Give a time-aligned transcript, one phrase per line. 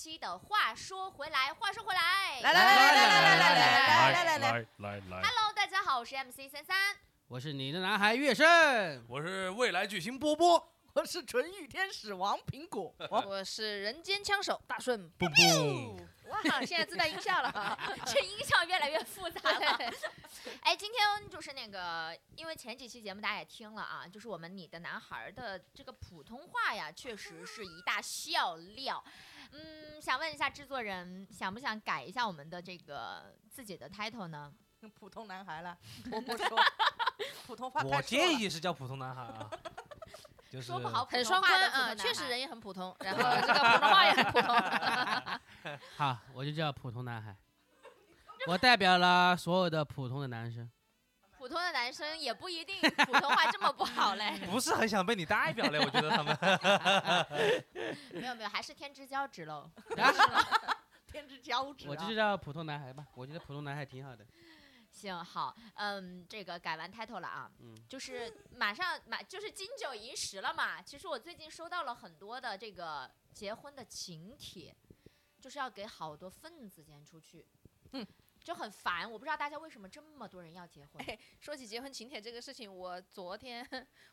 [0.00, 6.96] 期的话说回来，话说回来，来来来来来来来来来来来来，来来来，Hello，大家好，我是 MC 三三。
[7.28, 15.06] 我是你的男孩月胜，我是未来巨星波波，我是纯欲天使王苹果，我是人间枪手大顺。
[15.18, 15.96] 蹦蹦，
[16.30, 17.78] 哇，现在自带音效了啊！
[18.06, 19.78] 这音效越来越复杂了。
[20.64, 29.04] 哎，今天就是那个，因为前几期节目大家也听了啊，就是我们你的男孩的这个普通话呀，确实是一大笑料。
[29.52, 34.52] 嗯，想问一下制作人，想不想改一下我们的这个自己的 title 呢？
[34.98, 35.76] 普通男孩了，
[36.10, 36.58] 我不说，
[37.46, 39.50] 普通话我建议是叫普通男孩啊，
[40.50, 45.78] 就是说不好普很通话双关啊，的普通男孩确实人也很普通，然后这个普通话也很普通。
[45.98, 47.36] 好，我就叫普通男孩，
[48.46, 50.70] 我代表了所有的普通的男生。
[51.50, 54.38] 普通的男生也不一定普通话这么不好嘞。
[54.48, 56.38] 不是很想被你代表嘞， 我觉得他们。
[58.14, 59.68] 没有没有，还是天之骄子喽。
[61.10, 64.24] 天之骄子啊，我就叫普通男孩吧，我觉得普通男孩挺好的。
[64.92, 70.80] 行好，嗯，这个改完 title 了啊，嗯，就是马上马就是金九银十了嘛。
[70.80, 74.72] 其实我最近收到了很多的这个结婚的请帖，
[75.40, 77.44] 就是要给好多份子钱出去，
[77.92, 78.06] 嗯，
[78.50, 79.08] 就很烦。
[79.08, 81.00] 我不知道大家为什么这么多人要结婚。
[81.06, 83.64] 哎说起结婚请帖这个事情，我昨天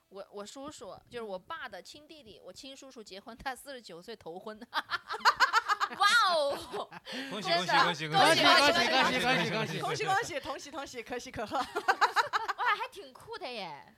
[0.09, 4.55] 我我叔叔就是我爸的亲弟弟，我亲叔叔结婚，他四十九岁头婚，
[5.97, 6.87] 哇哦，
[7.31, 11.57] 恭喜真的恭喜恭喜恭喜恭喜恭喜恭喜恭喜恭喜恭喜恭喜，同喜同喜，可喜可贺。
[11.57, 13.95] 哇，还挺酷的耶。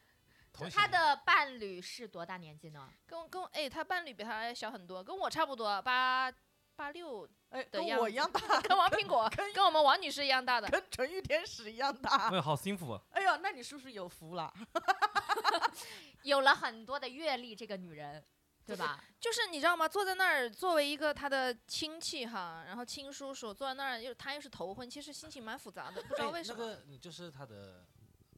[0.72, 2.90] 他的伴侣是多大年纪呢？
[3.06, 6.32] 跟我跟我哎，他伴侣比他小很多，跟我差不多，八
[6.80, 10.70] 八六，哎，跟我一样大， 跟王苹果跟我们王女士一样大的。
[10.70, 12.36] 跟纯欲天使一样大哎。
[12.38, 13.02] 呦，好幸福啊！
[13.12, 14.54] 哎呦，那你是不是有福了。
[16.24, 18.24] 有了很多的阅历，这个女人，
[18.66, 19.04] 对吧？
[19.20, 19.90] 就是你知道吗？
[19.90, 26.64] 坐在那儿，作为一个他的亲戚哈，然后亲叔叔坐在那儿，又她又是头婚，其实心情蛮复杂的，不知道哎为什么。
[26.64, 27.86] 那个你就是他的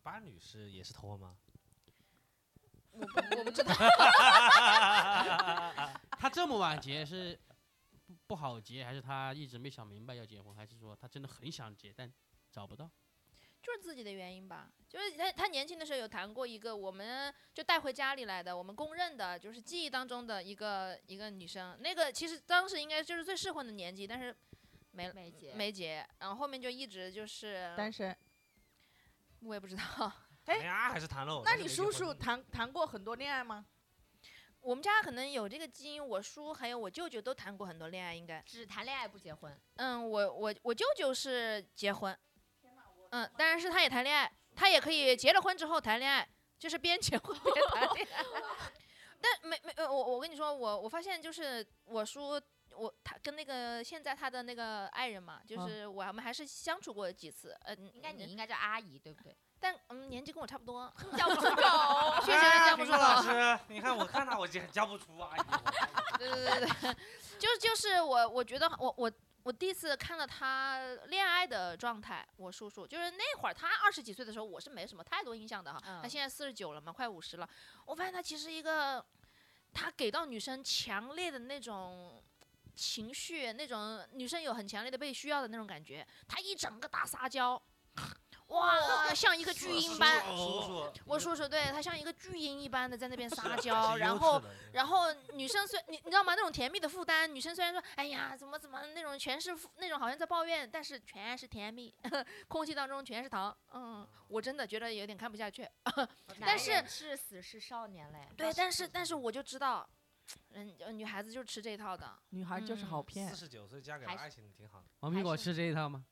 [0.02, 1.36] 八女士也是头婚吗？
[2.94, 3.74] 我不我不知道，
[6.18, 7.40] 他这么晚结是
[8.32, 12.10] 不不好结，还是他一直没想明白要结婚，还是说他真的很想结但
[12.50, 12.90] 找不到？
[13.62, 14.72] 就是自己的原因吧。
[14.88, 21.78] 就是他他年轻的时候有谈过一个，我们就带回家里来的，我们公认的，就是记忆当中的一个一个女生。
[21.82, 24.34] 那个其实当时应该就是最适婚的年纪，但是
[24.92, 28.16] 没没结，没结，然后后面就一直就是单身。
[29.42, 29.84] 我也不知道。
[30.46, 31.42] 哎还是谈了？
[31.44, 33.66] 那你叔叔谈谈过很多恋爱吗？
[34.62, 38.42] 我们家可能有这个基因，我叔还有我舅舅都谈过很多恋爱，应该。
[38.46, 39.60] 只谈恋爱不结婚。
[39.76, 42.18] 嗯，我我我舅舅是结婚，
[43.10, 46.28] 嗯，当然是他也谈恋爱，他也可以结了婚之后谈恋爱，
[46.58, 48.24] 就是边结婚边谈恋爱。
[49.20, 52.42] 但没没呃，我我跟你说，我我发现就是我叔。
[52.74, 59.36] 我他跟那个现在他的那个爱人嘛，就是我们还是相处过几次，嗯、应该你应该叫阿姨，对不对？
[59.62, 61.62] 但嗯年纪跟我差不多，叫不出口。
[62.26, 63.22] 确实是叫不出哎老口。
[63.22, 65.32] 师，你看我看他我就叫不出啊。
[66.18, 66.96] 对对对对，
[67.40, 69.12] 就就是我我觉得我我
[69.44, 75.82] 我第一次看到他恋爱的状态，我叔叔就是那会儿他二十几岁的时候，我是没什么太多印象的哈。
[75.86, 77.48] 嗯他现在四十九了嘛，快五十了，
[77.86, 79.06] 我发现他其实一个，
[79.74, 82.22] 他给到女生强烈的那种。
[82.74, 87.62] 情绪那种女生有很强烈的被需要的那种感觉，他一整个大撒娇，
[88.52, 90.24] 哇，像一个巨婴般。
[91.06, 94.42] 我叔叔对他像一个巨婴一般的在那边撒 娇，然后
[94.74, 96.36] 然后女生虽你你知道吗？
[96.36, 101.94] 那种甜蜜的负担，女生虽然说哎呀怎么怎么那种全是负那种好像在抱怨，但是全是甜蜜，
[102.48, 103.56] 空气当中全是糖。
[103.74, 105.68] 嗯，我真的觉得有点看不下去。
[106.40, 108.28] 但是是死是少年嘞。
[108.36, 109.88] 对，但是但是我就知道，
[110.50, 112.20] 人呃女孩子就吃这一套的。
[112.30, 113.36] 女孩就是好骗四。
[113.36, 114.86] 十九岁嫁给爱情挺好的。
[115.00, 116.04] 王苹果吃这一套吗？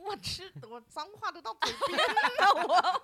[0.00, 3.02] 我吃，我脏话都到嘴边了， 我。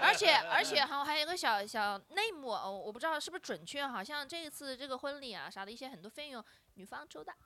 [0.00, 6.44] 而且而且还还有一个小小内幕，哦我不知道是不是准确，好像这一次这个婚礼啊啥的一些很多费用
[6.74, 7.32] 女方出的。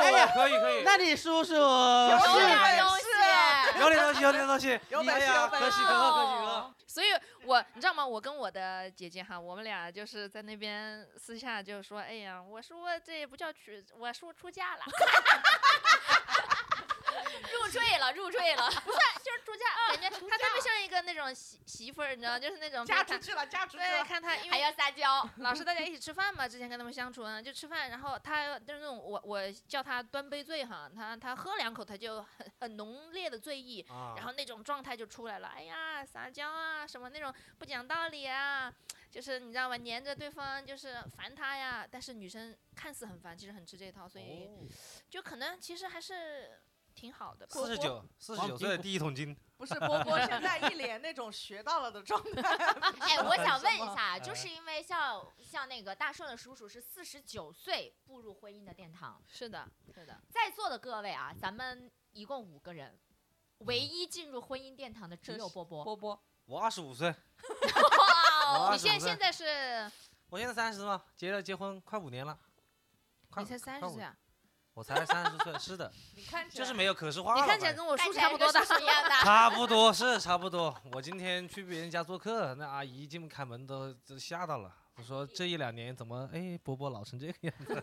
[0.00, 3.04] 哎呀，可以可以，那你叔叔有是点东西。
[3.80, 6.74] 有点东西，有点东西， 有本事哎呀有本事可喜可贺，可喜可贺。
[6.86, 7.06] 所以
[7.44, 8.06] 我你知道吗？
[8.06, 14.92] 我跟我的姐姐哈，我们俩就是在那边私下就说，哎呀，我说这不叫娶，我说出嫁了，入
[17.78, 18.70] 赘了，入赘了。
[19.24, 24.04] 就是出嫁，感觉他特别像一个那种媳媳妇儿，你知道，就是那种嫁出去了，嫁出去对，了。
[24.04, 38.72] 看他 因为还要撒娇， 老是大家一起吃饭嘛，之前跟他们相处呢，就吃饭，然后他就是那种我我叫他端杯醉哈，他他喝两口他就很很浓烈的醉意，啊然后那种状态就出来了，哎呀撒娇啊什么那种不讲道理啊，
[39.10, 39.76] 就是你知道吗？
[39.76, 44.66] 黏着对方就是烦他呀，但是女生看似很烦，其实很吃这一套，所以哦
[45.08, 46.60] 就可能其实还是
[46.94, 47.52] 挺好的吧。
[47.52, 52.42] 四十九，四十九岁的第一桶金，不是波波现在一脸那种学到了的状态。
[53.00, 62.98] 哎，我想问一下，就是因为像像那个大顺的叔叔是四十九岁步入婚姻的殿堂，是的，是的，在座的各位啊，咱们一共五个人，
[63.58, 65.84] 唯一进入婚姻殿堂的只有波波。
[65.84, 67.08] 波波，我二十五岁，
[68.58, 69.90] 哇你现25岁现在是
[70.28, 72.38] 我现在三十嘛，结了结婚快五年了，
[73.36, 74.16] 你才三十岁啊？
[74.74, 77.40] 我才三十岁，是的， 你看起来就是没有可视化了。
[77.42, 78.68] 你看起来跟我叔差 不多大跟。
[78.68, 79.10] 叔叔一样的。
[79.22, 80.74] 差不多是差不多。
[80.92, 84.74] 我今天去别人家做客，那阿姨一进开门都都吓到了。
[84.96, 87.74] 我说这一两年怎么哎波波老成这个样子？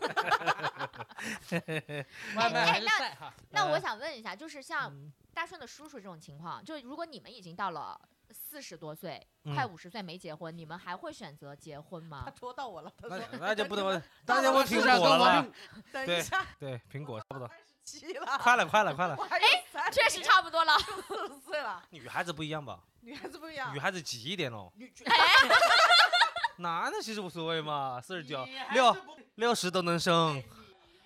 [2.36, 3.32] 外卖还是那晒哈。
[3.50, 8.00] 那我想问一下，就是像嗯大顺的叔叔这种情况，就如果你们已经到了
[8.32, 12.30] 四十多岁，嗯快五十岁没结婚，你们还会选择结婚吗他？
[12.32, 15.46] 戳到我了，他那说那就不能问，到大家问苹果了
[15.92, 17.50] 等一下，对，苹果差不多，
[17.84, 19.16] 七了，快了快了快了。
[19.18, 20.78] 我还有三确实差不多了。
[21.06, 22.80] 四十岁了，女孩子不一样吧？
[23.00, 24.92] 女孩子不一样女，孩子急一点哦，女
[26.58, 28.96] 男的其实无所谓嘛，四十九六
[29.34, 30.40] 六十都能生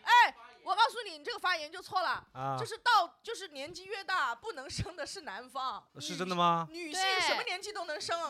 [0.02, 0.34] 哎，
[0.66, 2.26] 我告诉你，你这个发言就错了。
[2.32, 6.66] 啊就，是到就是年纪越大，不能生的是男方，是女真的吗？
[6.72, 8.20] 女性对什么年纪都能生，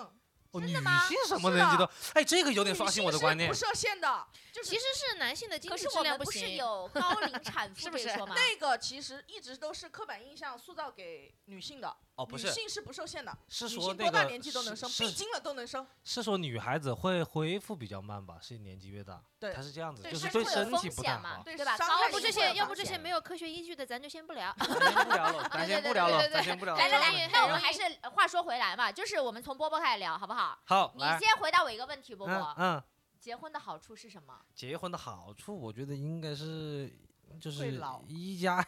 [0.51, 3.55] 哦，女吗性什么是年纪的都，哎，这个有有点刷新我的观念不。
[3.55, 6.57] 设限的，就是其实是男性的经可济质是我们不是行。
[6.57, 8.35] 有 高龄产妇是不是这一说吗？
[8.37, 15.87] 那个其实一直都是刻板印象塑造给女性的，哦，不是，女性是不受限的，是说那个性多大年纪都能生，闭经了都能生。
[16.03, 18.39] 是说女孩子会恢复比较慢吧？
[18.41, 21.21] 是年纪越大，对她是这样子，对就是对身体风不太好。
[21.21, 21.77] 险嘛对吧？
[21.79, 24.51] 要不这些，要不这些没有科学依据的，咱就先不聊。
[24.59, 26.81] 咱先不聊了，咱先不聊了，咱先不聊了。
[26.81, 27.83] 来来来我们还是
[28.15, 30.59] 话说回来嘛，就是我们从波波开始聊，好不好？
[30.65, 32.83] 好，你，先回答我一个问题，波嗯波，嗯，
[33.21, 34.35] 结婚的好处是什么？
[34.55, 36.91] 结婚的好处，我觉得应该是
[37.39, 37.79] 就是
[38.09, 38.67] 一家，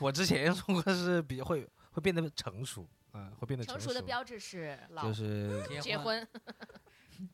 [0.00, 1.66] 我之前说过是比会
[1.98, 3.88] 会变得成熟，嗯，会变得成熟。
[3.88, 6.26] 熟的标志是老就是结婚，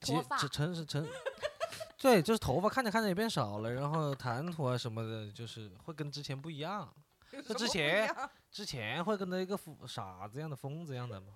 [0.01, 0.39] 结 脱发。
[0.39, 1.07] 成成是成，
[2.01, 6.91] 对，就是头发看着看着也变少了，然后谈吐啊什么的，就是会跟之前不一样。
[7.31, 8.17] 有什么不一之前
[8.51, 11.35] 之前会跟着一个疯傻子一样的疯子一样的嘛。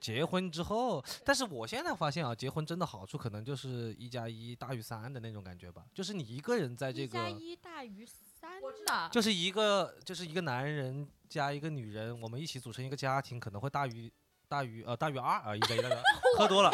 [0.00, 14.12] 结婚之后，但是我现在发现啊，结婚真的好处可能就是一加一大于三的那种感觉吧，就是你一个人在这个一加个，一大于三我知的，就是一个就是一个男人加一个女人，我们一起组成一个家庭，可能会大于
[14.48, 16.02] 大于呃大于二啊，一加一大于二，
[16.36, 16.70] 喝多了，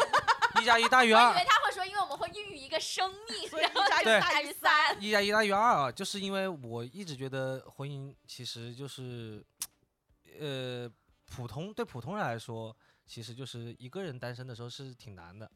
[0.61, 5.03] 一加一大于二我以为，他会说，因为我们会孕育一个生命，所以一加一大于三。
[5.03, 9.43] 一加一大于二啊，就是因为我一直觉得婚姻其实就是，
[10.39, 10.89] 呃，
[11.25, 15.49] 普通对普通人来说，其实就是一个人单身的时候是挺难的，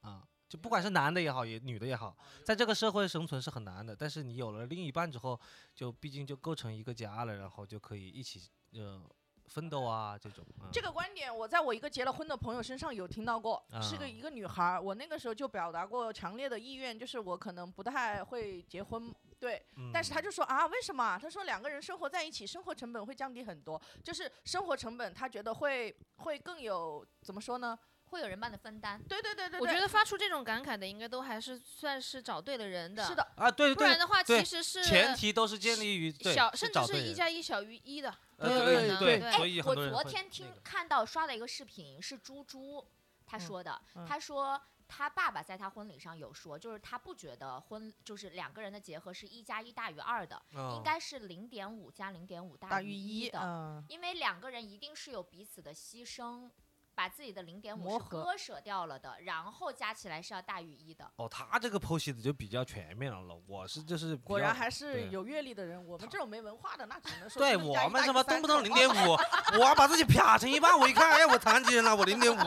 [0.00, 0.22] 啊，
[0.54, 3.96] 就不管是男的也好，也女的也好，在这个社会生存是很难的。
[3.96, 5.38] 但是你有了另一半之后，
[5.74, 8.40] 就毕竟就构成一个家了，然后就可以一起
[8.74, 9.02] 呃
[9.48, 10.46] 奋斗啊这种。
[10.60, 14.80] 啊这个观点，我在我一个结了婚的朋友身上有听到过，是个啊一个女孩儿。
[14.80, 19.60] 我那个时候就表达过强烈的意愿，就是我可能不太会结婚，对。
[19.92, 21.18] 但是她嗯就说啊，为什么？
[21.18, 27.76] 他说两个人生活在一起，生活成本会降低很多，就是生活成本，他觉得会会更有怎么说呢？
[28.06, 29.02] 会有人帮你分担。
[29.08, 33.04] 对对对对我觉得发出这种感慨的，应该都还是算是找对了人的。
[33.04, 38.14] 是，的，啊，对对不然的话其实是前提都是建立于小，甚至是一加一小于一的。
[38.36, 42.86] 呃有可能对对对所以很我多人会昨天听那个看到刷了一个视频，是猪猪
[43.26, 44.60] 他嗯说的，嗯他说。
[44.86, 56.48] 他爸爸在他婚礼上有说，就是他不觉得婚就是两个人的结合是一加一大于二的，应嗯该是零点五加零点五大于于一，的，嗯，因为两个人一定是有彼此的牺牲，
[56.94, 61.10] 把自己的零点五是割舍掉了的，然后加起来是要大于一的。
[61.16, 63.34] 哦，他这个剖析的就比较全面了。
[63.46, 65.84] 我是就是果然还是有阅历的人。
[65.86, 69.18] 我们这种没文化的，那只能说对我们什么动不动零点五，
[69.58, 72.38] 我要把自己啪成一半，我一看，哎，我残疾人了，我零点五，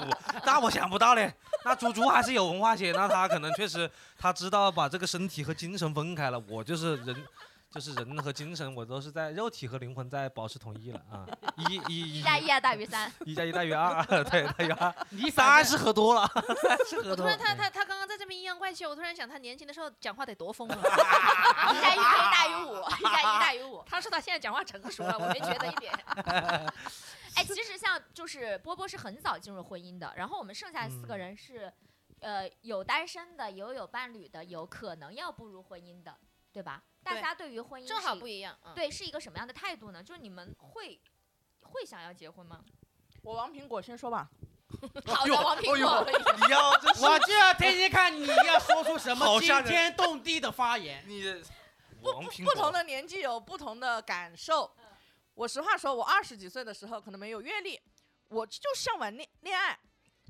[0.45, 1.33] 那我想不到嘞。
[1.65, 7.27] 那猪猪还是有文化些，那他可能确实他知道把这个身体和精神分开了，我就是人。
[7.69, 11.27] 就是人和精神，我都是在肉体和灵魂在保持统一了啊！
[11.57, 14.95] 一一一加一啊大于三，一加一大于二，对，大于二。
[15.11, 16.25] 你三是喝多了，
[16.63, 17.37] 三是喝我突然。
[17.37, 20.77] 他他他刚刚在这边阴阳怪气，我突然想他年轻的时候讲话得多疯啊！
[21.73, 23.83] 一加一可以大于五，一加一大于五。
[23.85, 25.93] 他说他现在讲话成熟了，我没觉得一点。
[27.35, 31.71] 哎，其实像就是波波是很早进入婚姻的，然后我们剩下四个嗯人是，
[32.21, 36.15] 呃，有单身的，有有伴侣的，有可能要步入婚姻的，
[36.57, 36.81] 对吧？
[37.03, 38.57] 大家对于婚姻正好是不一样。
[38.65, 40.01] 嗯，对是一个什么样的态度呢？
[40.01, 40.99] 就是你们会
[41.61, 42.63] 会想要结婚吗？
[43.21, 44.27] 我王苹果先说吧。
[45.05, 46.03] 好的，王苹果，
[46.41, 51.03] 你要我就要听听看你要说出什么惊好天动地的发言。
[51.07, 51.23] 你
[52.01, 54.75] 王苹不同的年纪有不同的感受。
[55.35, 57.79] 我实话说，我二十几岁的时候可能没有阅历，
[58.29, 59.77] 我就向往恋恋爱，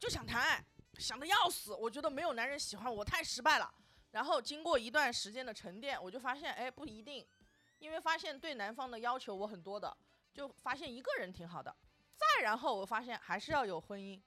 [0.02, 0.64] 就想谈爱，
[1.00, 1.74] 想的要死。
[1.74, 3.74] 我觉得没有男人喜欢我，太失败了。
[4.12, 7.28] 然后经过一段时间的沉淀，我就发现，哎，不一定，
[7.80, 9.96] 因为发现对男方的要求我很多的，
[10.34, 11.76] 就发现一个人挺好的。
[12.16, 14.20] 再然后，我发现还是要有婚姻。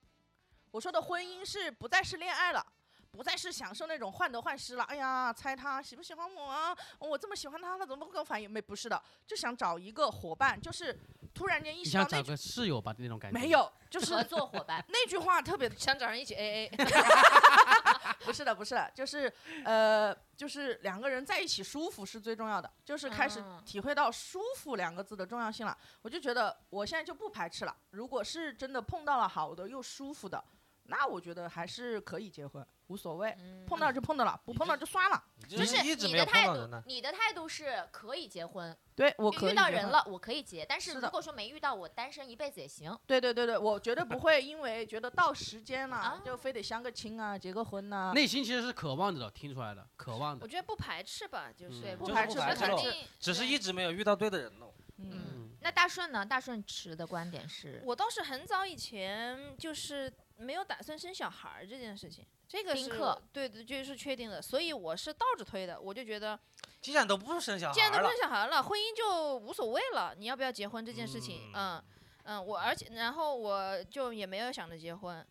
[0.70, 2.64] 我说的婚姻是不再是恋爱了。
[3.10, 4.84] 不再是享受那种患得患失了。
[4.84, 6.76] 哎呀，猜他喜不喜欢我啊？
[6.98, 8.50] 我这么喜欢他，他怎么不跟我反应？
[8.50, 10.98] 没，不是的，就想找一个伙伴，就是
[11.34, 13.38] 突然间意识到那句想找个室友吧那种感觉？
[13.38, 14.84] 没，有，就是合作伙伴。
[14.88, 16.70] 那句话特别 想找人一起 AA。
[18.24, 19.32] 不是的，不是的，就是
[19.64, 25.76] 呃，就是两个人在一起舒服是最重要的，就是开始嗯体会到舒服两个字的重要性了。
[26.02, 30.42] 我就觉得我现在就不排斥了，如果是真的碰到了好的又舒服的，
[30.84, 35.22] 那我觉得还是可以结婚，无所谓，嗯碰到就碰到了，不碰到就算了。
[35.48, 36.82] 就是一直没有碰你的态度到人呢，。
[36.86, 42.96] 你的态度是可以结婚，对我可以遇到结婚人了我可以结，但是如是的果说没遇到，我单身一辈子也行。
[43.06, 50.44] 对对对对，我绝对不会因为觉得到时间了、啊就非得相个亲啊，结个婚呐、内心其实是渴望的，听出来的，渴望的。
[50.44, 54.74] 我觉得不排斥吧，就是对，嗯就是不排斥不排不排斥咯斥定只是一直没有遇到对的人喽。
[54.98, 56.24] 嗯，嗯，那大顺呢？
[56.24, 66.38] 大顺持的观点是，我倒是很早以前就是没有打算生小孩儿这件事情，这个是丁克对对，这是确定的，所以我是倒着推的，我就觉得
[66.80, 71.82] 既然都不生小孩了既然都不生，小孩了，婚姻就无所谓了，你要不要结婚这件事情，嗯
[72.24, 75.24] 嗯，我而且然后我就也没有想着结婚，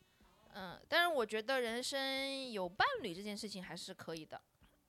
[0.54, 4.40] 嗯，但是我觉得人生有伴侣这件事情还是可以的，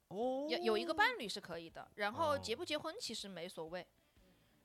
[0.09, 3.87] 哦有有一个伴侣是可以的，然后哦结不结婚其实没所谓。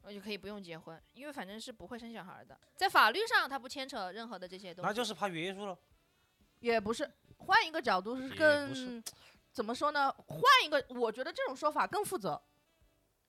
[0.05, 4.88] 我就可以不用结婚，因为反正是不会生小孩的，在法律上他不牵扯任何的这些东西。
[4.88, 5.77] 那就是怕约束了。
[6.59, 9.03] 也不是，换一个角度是更是
[9.51, 10.12] 怎么说呢？
[10.27, 12.41] 换一个，我觉得这种说法更负责。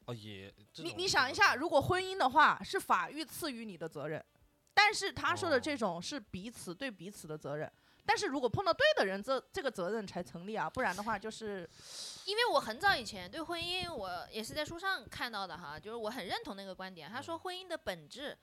[0.05, 4.25] 哦，也你你想一下，如果婚姻的话，是法律赐予你的责任，
[4.73, 7.71] 但是他说的哦这种是彼此对彼此的责任。
[8.07, 11.69] 但是如果碰到对的人，这这个责任才成立啊，不然的话就是
[12.25, 17.11] 因为我很早以前对婚姻，我也是在书上看到的哈，就是我很认同那个观点。
[17.11, 18.37] 他说婚姻的本质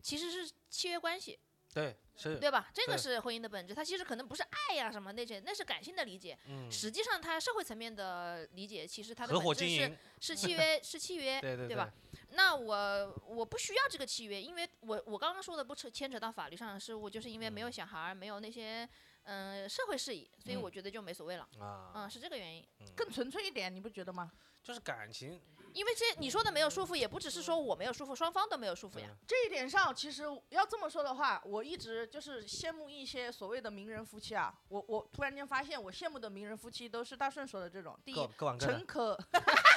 [0.00, 1.38] 其实是契约关系，
[1.74, 2.70] 对是，对吧？
[2.72, 6.38] 这个是婚姻的本质，它其实可能不是爱呀、什么那些，那是感性的理解。
[6.46, 11.92] 嗯，实际上，它社会层面的理解，其实它的本质是伙经营，是契约，是契约， 对对对吧？？
[12.32, 18.88] 那我我不需要这个契约，因为我我刚刚说的不扯牵扯到法律上的事务，就是因为没有小孩儿，没有那些
[19.24, 21.48] 嗯、呃社会事宜，所以嗯我觉得就没所谓了。
[21.58, 22.66] 啊，嗯，是这个原因。
[22.80, 24.30] 嗯更纯粹一点，你不觉得吗？
[24.62, 25.40] 就是感情，
[25.72, 29.08] 因为这你说的没有束缚，也不只是说我没有束缚，双方都没有束缚呀。
[29.26, 34.54] 这一点上，其实要这么说的话，我一直就是羡慕一些所谓的名人夫妻啊。
[34.68, 37.98] 我我突然间发现，我羡慕的名人夫妻都是大顺说的这种。
[38.04, 39.18] 第一，各玩各诚可，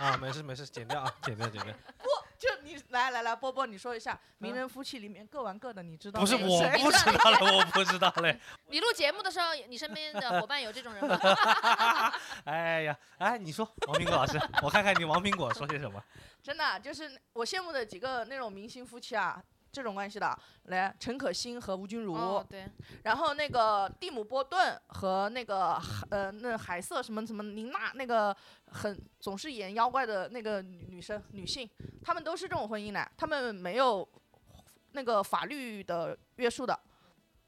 [0.00, 1.72] 啊，没事没事，剪掉啊，剪掉剪掉。
[1.98, 2.08] 不
[2.38, 8.38] 就你来来来，波波，你说一下名人夫妻里面各玩各的，你知道不是我不知道嘞，我不知道嘞。
[8.68, 11.18] 你录节目的时候，你身边的伙伴有这种人吗？
[12.44, 16.02] 哎呀，哎，你说王苹果老师，我看看你王苹果说些什么。
[16.42, 19.42] 真的就是我羡慕的几个那种明星夫妻啊，
[19.74, 22.64] 这种关系的，来陈可辛和吴君如，哦，对，
[23.02, 28.34] 然后那个蒂姆·波顿和那个海呃那海瑟什么什么琳娜那个
[28.68, 31.68] 很总是演妖怪的那个女女生女性，
[32.04, 34.08] 她们都是这种婚姻的，她们没有
[34.92, 36.78] 那个法律的约束的，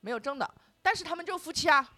[0.00, 1.88] 没有证的，但是他们就夫妻啊，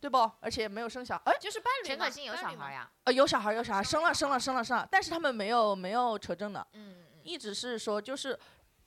[0.00, 0.18] 对不？
[0.40, 1.96] 而且没有生小，哎，就是伴侣嘛。
[1.96, 2.90] 陈可辛有小孩呀？
[3.04, 6.96] 呃有小孩有小孩，生了生了生了生了，但是他们没有没有扯证的，嗯。
[7.22, 8.38] 一直是说就是。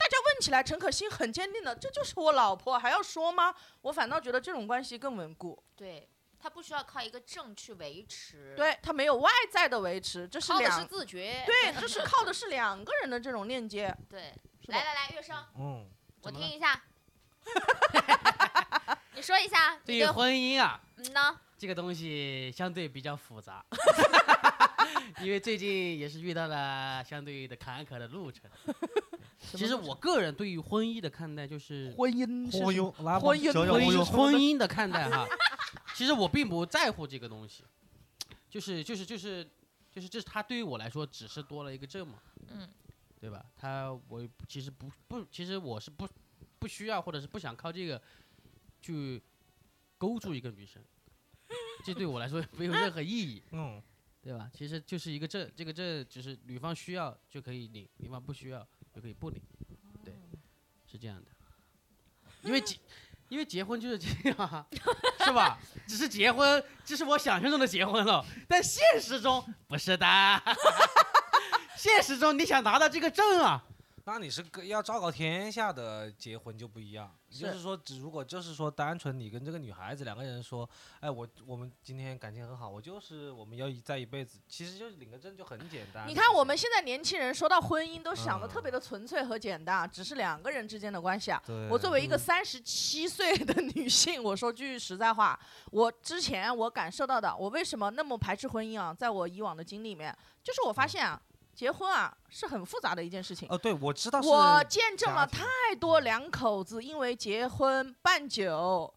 [0.04, 3.56] 大家问起来，陈可辛很坚定的，这就是我老婆，还要说吗？
[3.82, 5.64] 我反倒觉得这种关系更稳固。
[5.78, 8.54] 对，他不需要靠一个证去维持。
[8.58, 11.42] 对他没有外在的维持，这是靠的两是自觉。
[11.46, 13.96] 对，这是靠的是两个人的这种链接。
[14.10, 14.34] 对，
[14.68, 15.90] 来来来，月生，嗯，
[16.22, 16.84] 我听一下。
[19.16, 21.40] 你说一下对于婚姻啊，嗯呢？
[21.58, 23.64] 这个东西相对比较复杂，
[25.24, 28.52] 因为最近也是遇到了相对的坎坷的路程。
[29.52, 35.28] 其实我个人对于婚姻的看待就是婚姻是婚姻，婚姻婚姻婚姻的看待哈，
[35.96, 37.64] 其实我并不在乎这个东西，
[38.50, 39.48] 就是就是就是
[39.92, 42.20] 就是这是他对于我来说只是多了一个证嘛，
[42.50, 42.68] 嗯，
[43.20, 43.46] 对吧？
[43.56, 46.08] 他我其实不不，其实我是不
[46.58, 48.02] 不需要或者是不想靠这个
[48.82, 49.22] 去
[49.98, 50.82] 勾住一个女生，
[51.86, 53.82] 这对我来说没有任何意义， 嗯，
[54.22, 54.50] 对吧？
[54.54, 59.42] 其实就是一个证，这个证只是女方需要就可以领，女方不需要就可以不领，
[60.04, 60.14] 对，
[60.90, 61.24] 是这样的。
[62.44, 62.78] 因为结，
[63.30, 64.66] 因为结婚就是这样啊，
[65.26, 65.58] 是吧？
[65.88, 70.06] 只是结婚，这是我想象中的结婚了，但现实中不是的。
[71.76, 73.64] 现实中你想拿到这个证啊，
[74.06, 80.70] 那你是个要昭告天下的结婚就不一样，就是说，只如果就是说单纯你跟这个女孩子两个人说，
[81.00, 86.06] 哎，我我们今天感情很好，我就是我们要一在一辈子，其实就是领个证就很简单。
[86.06, 91.42] 你看我们现在年轻人说到婚姻都想的嗯特别的纯粹和简单，只是两个人之间的关系啊。
[91.70, 95.40] 我作为一个嗯三十七岁的女性，我说句实在话，
[95.72, 98.94] 我之前我感受到的，我为什么那么排斥婚姻啊？
[98.94, 101.22] 在我以往的经历里面，就是我发现啊，
[101.54, 103.48] 结婚啊是很复杂的一件事情。
[103.50, 105.44] 哦，对，我知道是我见证了太
[105.80, 108.92] 多两口子因为结婚办酒，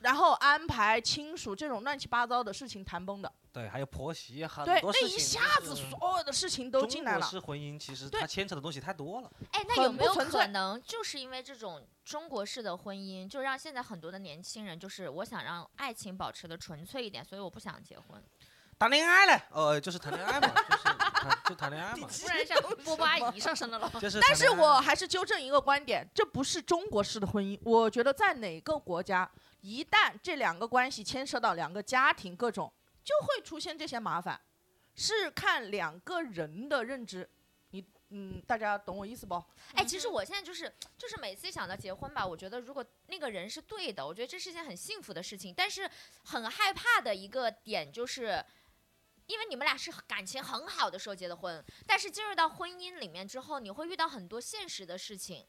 [0.00, 3.32] 然后安排亲属这种乱七八糟的事情谈崩的。
[3.52, 7.40] 对，还有婆媳很对，多事情那一下子所有的事情都进来了中国。
[7.40, 9.32] 式婚姻其实对它牵扯的东西太多了。
[9.52, 18.22] 哎，那有没有可能就是因为这种中国式的婚姻，就让现在很多的年轻人就是我想让爱情保持的纯粹一点，所以我不想结婚。
[18.78, 23.90] 谈恋爱嘞，呃，就是谈恋爱嘛， 就是谈就谈恋爱嘛，突然像波波阿姨上身了咯。
[23.98, 27.58] 就是但是我还是纠正一个观点，这不是中国式的婚姻。
[27.64, 29.30] 我觉得在哪个国家，
[29.62, 32.70] 一旦这两个关系牵涉到两个家庭各种，
[33.02, 34.38] 就会出现这些麻烦，
[34.94, 37.26] 是看两个人的认知。
[37.70, 39.42] 你嗯，大家懂我意思不？
[39.72, 45.54] 哎，其实我现在就是就是每次想到结婚吧，我觉得如果那个人是对的，我觉得这是一件很幸福的事情。
[45.56, 45.90] 但是
[46.24, 48.44] 很害怕的一个点就是。
[49.26, 55.46] 因为你们俩是感情很好的时候结的婚，但是进入到婚姻里面之后，你会遇到很多现实的事情，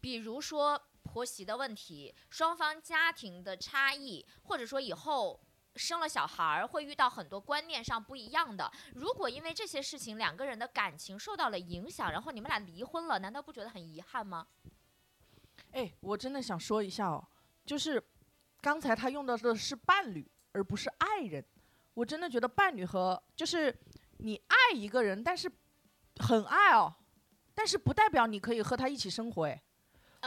[0.00, 5.40] 比如说婆媳的问题、双方家庭的差异，或者说以后
[5.76, 8.70] 生了小孩儿会遇到很多观念上不一样的。
[8.94, 14.46] 如果因为这些事情两个人的感情受到了影响，然后你们俩离婚了，难道不觉得很遗憾吗？
[15.72, 17.24] 哎，我真的想说一下哦，
[17.64, 18.02] 就是
[18.60, 21.44] 刚才他用到的是伴侣，而不是爱人。
[21.94, 23.74] 我真的觉得伴侣和就是
[24.18, 25.50] 你爱一个人，但是
[26.16, 26.92] 很爱哦，
[27.54, 29.44] 但是不代表你可以和他一起生活。
[29.44, 29.62] 哎，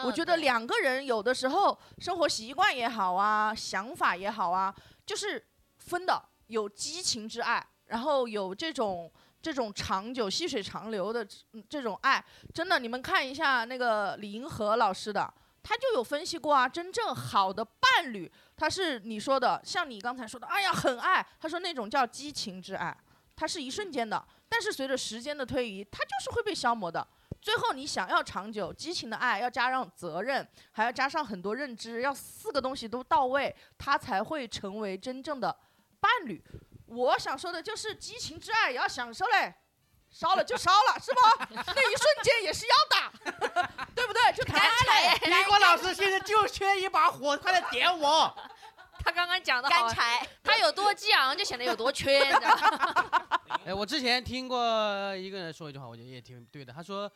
[0.03, 4.73] 我觉得两个人有的时候生活习惯也好啊，想法也好啊，
[5.05, 5.45] 就是
[5.77, 12.23] 分的，有激情之爱，然后有这种这种长久、细水长流的嗯这种爱。
[12.53, 15.33] 真的，你们看一下那个李银河老师的，
[15.67, 22.95] 他就有分析过啊，真正好的伴侣，他是你说的，像你刚才说的，哎呀很爱，他说那种叫激情之爱，
[23.35, 27.05] 它是一瞬间的，但是随着时间的推移，它就是会被消磨的。
[27.41, 35.53] 最后你想要长久激情的爱，要加上责任，还要加上很多认知，要四个东西都到位，他才会成为真正的
[35.99, 36.41] 伴侣。
[36.85, 39.53] 我想说的就是激情之爱也要享受嘞，
[40.17, 41.47] 烧了就烧了，是吧？
[41.75, 44.33] 那一瞬间也是要的， 对不对？
[44.33, 45.19] 就谈爱嘞。
[45.29, 48.35] 李国老师现在就缺一把火，快来点我！
[49.05, 53.39] 他刚刚讲的好，干柴，他有多激昂，就显得有多缺，你知道吗？
[53.63, 56.73] 哎，我之前听过一个人说一句话，我觉得也挺对的。
[56.73, 57.07] 他说，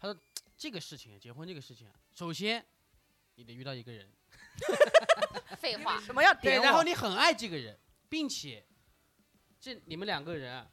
[0.00, 0.16] 他说
[0.56, 2.64] 这个事情，结婚这个事情啊，首先
[3.34, 4.08] 你得遇到一个人，
[5.58, 6.64] 废话，什么要对，点对？
[6.64, 7.76] 然后你很爱这个人，
[8.08, 8.64] 并且
[9.60, 10.66] 这你们两个人啊，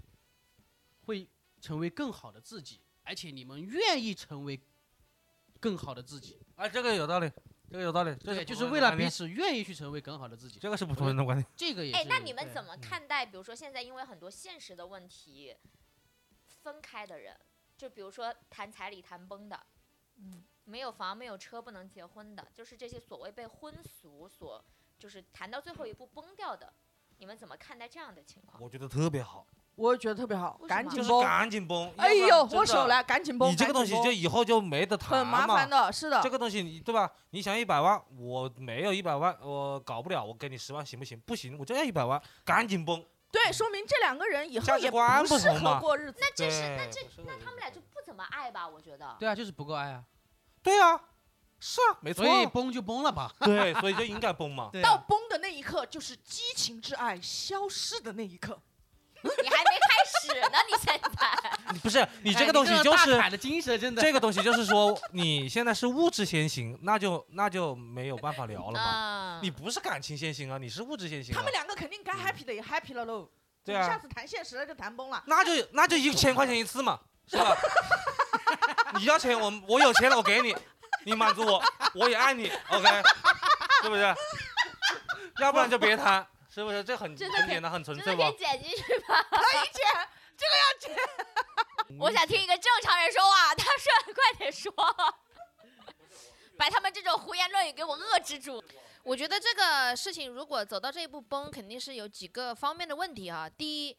[1.07, 1.27] 会
[1.63, 4.59] 成为更好的自己，而且你们愿意成为
[5.61, 7.31] 更好的自己，啊，这个有道理，
[7.69, 10.59] 这个有道理，这对，是就是为了彼彼此愿意去成为更好的自己。
[10.59, 11.47] 这个是普通人的观点。
[11.55, 11.97] 这个也是。
[11.99, 13.25] 哎，那你们怎么看待？
[13.25, 15.55] 比如说现在因为很多现实的问题
[16.63, 17.39] 分开的人，
[17.77, 19.57] 就比如说谈彩礼谈崩的，
[20.17, 24.61] 嗯，没有房没有车不能结婚的，就是这些所谓被婚俗所
[24.99, 26.73] 就是谈到最后一步崩掉的，
[27.19, 28.61] 你们怎么看待这样的情况？
[28.61, 31.21] 我觉得特别好，我也觉得特别好为，什么就是赶紧崩。
[31.23, 31.93] 赶紧崩。
[31.97, 33.49] 哎呦，握手来，赶紧崩。
[33.49, 36.29] 你这个东西就以后就没得谈很麻嘛烦的，是的这。
[36.29, 37.09] 个东西你对吧？
[37.29, 41.19] 你想一百万，我没有一百万，我搞不了，我给你十万行不行？
[41.21, 43.03] 不行，我就要一百万，赶紧崩。
[43.31, 46.17] 对，说明这两个人以后价值也观不适合过日子。
[46.21, 48.67] 那这是那这那他们俩就不怎么爱吧？
[48.67, 49.15] 我觉得。
[49.19, 50.03] 对啊，就是不够爱啊，
[50.61, 50.99] 对啊，
[51.59, 52.41] 是啊，没错所。
[52.41, 53.31] 以崩就崩了吧。
[53.39, 54.69] 对，所以就应该崩嘛。
[54.83, 58.59] 到崩的那一刻，就是激情之爱消失的那一刻。
[59.41, 59.87] 你还没开
[60.21, 61.03] 始呢，你现在。
[61.81, 64.01] 不是你哎这个东西就是大凯的精神，真的。
[64.01, 69.39] 这个东西就是说，你现在是物质先行，那就那就没有办法聊了嘛。
[69.39, 71.37] 嗯，你不是感情先行啊，你是物质先行啊。
[71.37, 73.27] 他们两个肯定该 happy 的也 happy 了喽。
[73.65, 75.23] 对啊下次谈现实了就谈崩了。
[75.25, 77.57] 那就那就一千块钱一次嘛，是吧？
[78.95, 80.55] 你要钱我我有钱了我给你，
[81.05, 81.63] 你满足我，
[81.95, 82.87] 我也爱你，OK，
[83.81, 84.15] 是不是？
[85.39, 86.83] 要不然就别谈，是不是？
[86.83, 88.37] 这很很简单，很纯粹不真的可以？
[88.37, 89.23] 剪进去吧？
[89.31, 89.83] 可以剪，
[90.37, 90.95] 这个要剪。
[91.97, 94.71] 我想听一个正常人说话，他说快点说，
[96.55, 98.63] 把他们这种胡言乱语给我遏制住。
[99.01, 103.49] 我觉得这个事情如果走到这一步崩，肯定是有几个方面的问题啊。
[103.49, 103.97] 第一，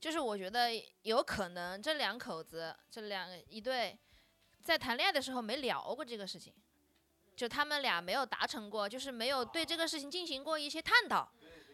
[0.00, 0.70] 就是我觉得
[1.02, 3.96] 有可能这两口子这两一对
[4.64, 6.52] 在谈恋爱的时候没聊过这个事情，
[7.36, 11.30] 就他们俩没有达成过，就是没有对这个事情进行过一些探讨，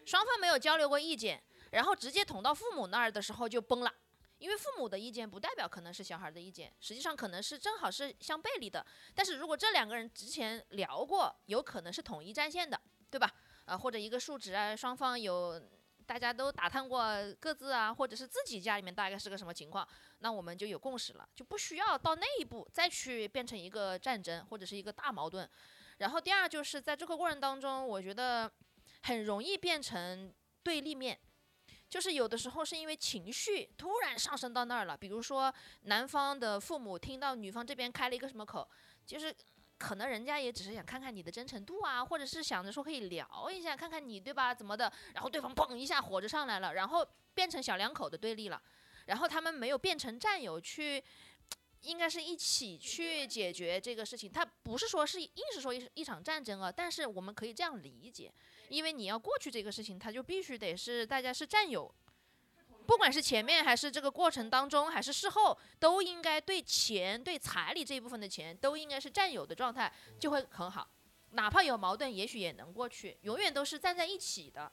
[0.09, 3.93] 双方没有交流过意见，然后直接捅到父母那儿的时候就崩了。
[4.39, 8.83] 因为父母的意见不代表可能是小孩的意见，实际上可能是正好是相背离的。
[9.13, 13.31] 但是如果这两个人之前聊过，有可能是统一战线的，对吧？
[13.65, 15.61] 啊，或者一个数值啊，双方有
[16.07, 17.05] 大家都打探过
[17.39, 19.87] 各自啊，或者是自己家里面大概是个什么情况，
[20.19, 25.47] 那我们就有共识了，就不需要到那一步再去变成一个战争或者是一个大矛盾。
[25.97, 28.49] 然后第二就是在这个过程当中，我觉得
[29.03, 30.33] 很容易变成
[30.63, 31.19] 对立面。
[31.89, 35.51] 就是有的时候是因为情绪突然上升到那儿了，比如说
[35.83, 38.69] 男方的父母听到女方这边开了一个什么口，
[39.07, 39.35] 就是
[39.79, 48.61] 可能人家也只是想看看你的真诚度啊，或者是想着说可以聊一下，看看你对吧怎么的，然后对方砰一下火就上来了，然后变成小两口的对立了，
[49.07, 51.03] 然后他们没有变成战友去。
[51.83, 58.29] 应该是一起去解决这个事情，他不是说是硬是说一一场战争啊，但是我们可以这样理解，
[58.69, 61.93] 因为你要过去这个事情，他就必须得是大家是战友，
[62.85, 70.89] 不管是前面还是这个过程当中，还是事后，都应该对钱、对彩礼这一部分的钱，都应该是战友的状态，就会很好。
[71.31, 74.71] 哪怕有矛盾，也许也能过去，永远都是站在一起的。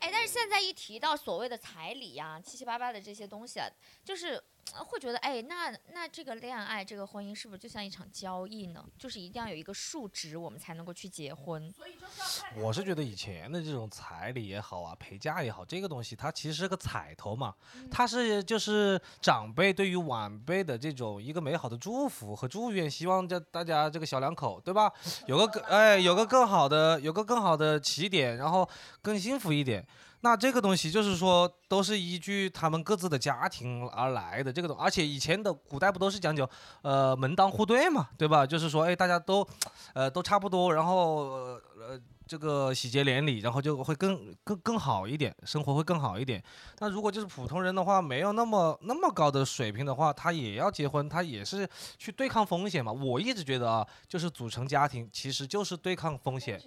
[0.00, 3.68] 哎，但是现在一提到所谓的彩礼呀、七七八八的这些东西啊，
[4.04, 8.84] 就是会觉得，哎，那那这个恋爱、这个婚姻是不是就像一场交易呢？
[8.98, 11.72] 就是一定要有一个数值，我们才能够去结婚。
[12.56, 17.54] 我是觉得以前的这种彩礼也好啊，陪嫁也好，这个东西它其实是个彩头嘛，
[17.90, 24.92] 它是就是长辈对于晚辈的这种一个美好的祝福和祝愿，希望这大家这个小两口对吧，
[25.26, 28.68] 有个更哎有个更好的有个更好的起点，然后
[29.02, 29.86] 更幸福一点。
[30.24, 36.48] 那这个东西就是说，都是依据他们各自的家庭而来的这个东，而且以前的古代不都是讲究，
[36.80, 38.46] 呃，门当户对嘛，对吧？
[38.46, 39.46] 就是说，哎，大家都，
[39.92, 41.26] 呃，都差不多，然后
[41.76, 46.42] 呃，这个喜结连理，然后就会更更更好一点，生活会更好一点。
[46.78, 52.90] 那如果就是普通人的话，没有那么那么高的水平的话，他也要结婚，他也是去对抗风险嘛。
[52.90, 56.60] 我一直觉得啊，就是组成家庭其实就是对抗风险。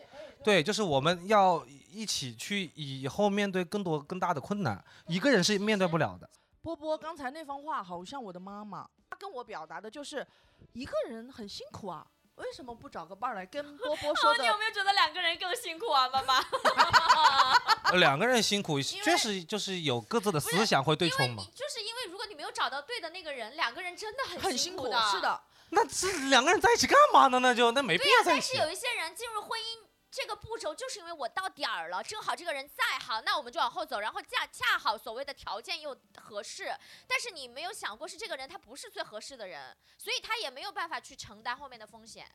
[0.43, 6.29] 对，就是我们要一起去以后面对更多更大的困难，一个人是面对不了的。
[6.61, 10.25] 波波刚才那番话好像我的妈妈，她跟我表达的就是
[10.73, 12.05] 一个人很辛苦啊，
[12.37, 14.57] 为什么不找个伴儿来跟波波说 你有？
[14.57, 16.43] 没有觉得两个人更辛苦啊，妈妈？
[17.91, 21.43] 呃两个人辛苦，确实就是有各自的思想会对冲嘛。
[21.55, 25.01] 就是因为如果你没有找到对的那个人，两个人真的很很辛苦，苦的。
[25.11, 25.19] 是。
[25.19, 25.41] 的。
[25.69, 27.39] 那这两个人在一起干嘛呢？
[27.39, 28.53] 那就那没必、要在一起。
[28.55, 29.86] 但是有一些人进入婚姻
[30.17, 36.75] 这个步骤，就是因为我到点儿了，正好这个人在，好，那我们就往后走，然后恰恰好所谓的条件又合适，
[37.07, 42.25] 但是你没有想过是这个人他不是最合适的人，所以他也没有办法去承担后面的风险。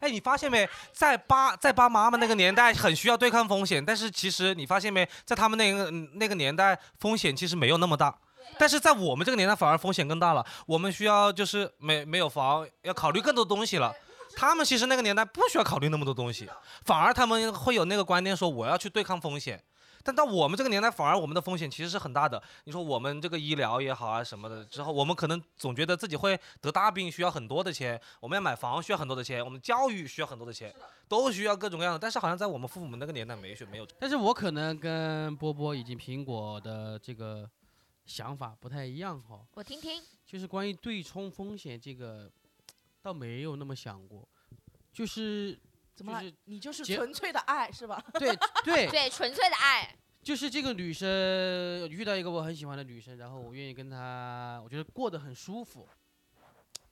[0.00, 8.18] 哎，你发现没，在爸在爸妈妈那个年代很需要对抗风险，但是其实你发现没，在他们那个嗯那个年代风险其实没有那么大。
[8.58, 13.94] 但是在我们这个年代反而风险更大了，我们需要就是没没有房，要考虑更多东西了。
[14.36, 16.48] 他们其实那个年代不需要考虑那么多东西，
[16.84, 19.60] 反而他们会有那个观念说我要去对抗风险。
[20.04, 22.40] 但到我们这个年代，反而我们的风险其实是很大的。
[22.62, 30.72] 你说我们这个医疗也好啊什么的，之后我们可能总觉得自己会得大病，需要很多的钱；我们要买房需要很多的钱；我们教育需要很多的钱，
[31.08, 31.98] 都需要各种各样的。
[31.98, 33.86] 但是好像在我们父母那个年代没学没有。
[33.98, 37.50] 但是我可能跟波波以及苹果的这个
[38.04, 42.30] 想法不太一样哈，我听听，就是关于对冲风险这个，
[43.06, 44.28] 倒没有那么想过，
[44.92, 45.56] 就是
[45.94, 46.34] 怎么了就是？
[46.46, 48.04] 你就是结纯粹的爱是吧？
[48.14, 51.08] 对 对，对，纯粹的爱，就是这个女生
[51.88, 55.88] 遇到一个我很喜欢的女生，然后我愿意跟她，我觉得过得很舒服，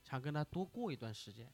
[0.09, 1.51] 想跟她多过一段时间，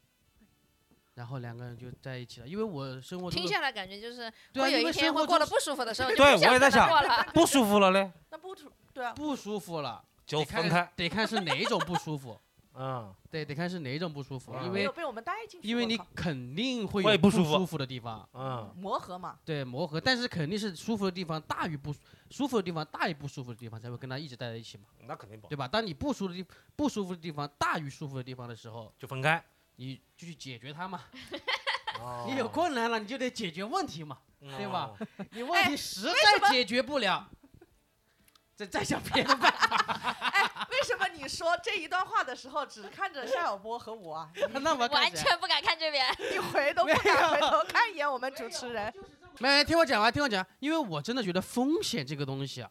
[1.15, 2.47] 然后两个人就在一起了。
[2.47, 10.93] 因为我生活中的听下来感觉就是对啊会有一天生活会过得不舒服的时候，就对我也在想过了不舒服了嘞，那不舒对啊，不舒服了，就得看分开。
[10.95, 12.39] 得看是哪一种不舒服，
[12.73, 15.67] 嗯，对，得看是哪一种不舒服，嗯因为没有被我们带进去。
[15.67, 21.93] 因为你我靠肯定会会有不不舒服服的地方，嗯，磨合嘛，对磨合，但是肯定是舒服的地方大于不
[22.29, 25.67] 舒服的地方大于不舒服的地方，才会跟他一直待在一起嘛，那肯定不对吧？
[25.67, 29.43] 当你不舒服的地不舒服的地方大于舒服的地方的时候，就分开。
[29.77, 31.01] 你就去解决它嘛，
[32.27, 34.17] 你有困难了，你就得解决问题嘛。
[34.57, 35.07] 对吧哦？
[35.33, 37.29] 你问题实在解决不了，
[38.65, 40.15] 再再 想别的办法。
[40.33, 44.31] 哎为什么你说这一段话的时候只看着夏小波和我啊？
[44.61, 46.05] 那我完全不敢看这边。
[46.33, 48.91] 一回都不敢回头看一眼我们主持人。
[49.39, 52.69] 没没，听我讲完，听我讲，因为我真的觉得风险这个东西啊，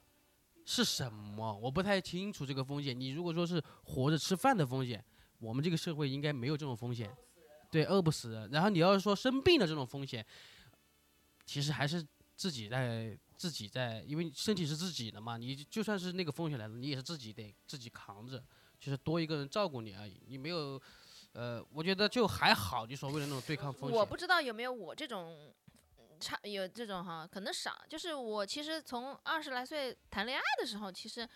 [0.64, 1.52] 是什么？
[1.62, 2.98] 我不太清楚这个风险。
[2.98, 5.02] 你如果说是活着吃饭的风险，
[5.38, 7.10] 我们这个社会应该没有这种风险，
[7.70, 8.48] 对，饿不死人。
[8.50, 10.24] 然后你要是说生病的这种风险，
[11.44, 12.04] 其实还是
[12.36, 18.44] 自己在自己在，因为身体是自己的嘛，你就算是那个风险来了，你也是自己得自己扛着，
[18.78, 20.20] 就是多一个人照顾你而已。
[20.26, 20.78] 你没有，
[21.32, 23.98] 呃，我觉得就还好，你所谓的那种对抗风险。
[23.98, 25.50] 我不知道有没有我这种
[25.96, 27.82] 嗯差有这种哈，可能少。
[27.88, 31.26] 就是我其实从二十来岁谈恋爱的时候，其实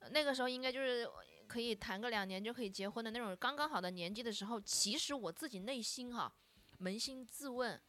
[0.00, 1.08] 呃那个时候应该就是
[1.46, 6.32] 可以谈个两年就可以结婚的那种刚刚好的年纪的时候，其实我自己内心哈
[6.80, 7.80] 扪心自问，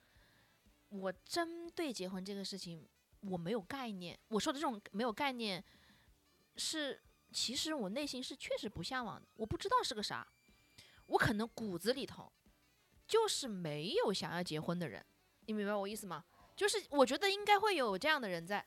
[0.89, 2.87] 我真对结婚这个事情
[3.21, 4.17] 我没有概念。
[4.27, 5.63] 我说的这种没有概念，
[6.55, 7.01] 是
[7.31, 10.27] 其实我内心是确实不向往的，我不知道是个啥，
[11.05, 12.31] 我可能骨子里头。
[13.07, 15.03] 就是没有想要结婚的人，
[15.47, 16.23] 你明白我意思吗？
[16.55, 18.63] 就是我觉得应该会有这样的人在，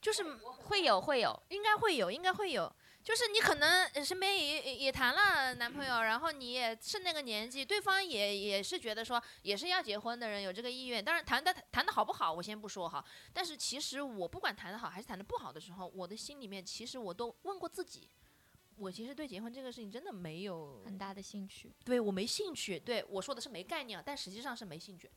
[0.00, 2.72] 就是会有会有，应该会有，应该会有。
[3.08, 11.02] 就是你可能呃身边也也也谈了男朋友，然后你也是那个年纪，对方也也是觉得说也是要结婚的人，有这个意愿。
[11.02, 13.02] 当然谈的谈的好不好，我先不说哈。
[13.32, 18.10] 但是其实我不管谈的好还是谈的不好的时候，我的心里面其实我都问过自己，
[18.76, 21.72] 我其实对结婚这个事情真的没有很大的兴趣。
[21.86, 22.78] 对我没兴趣。
[22.78, 25.10] 对我说的是没概念，但实际上是没兴趣。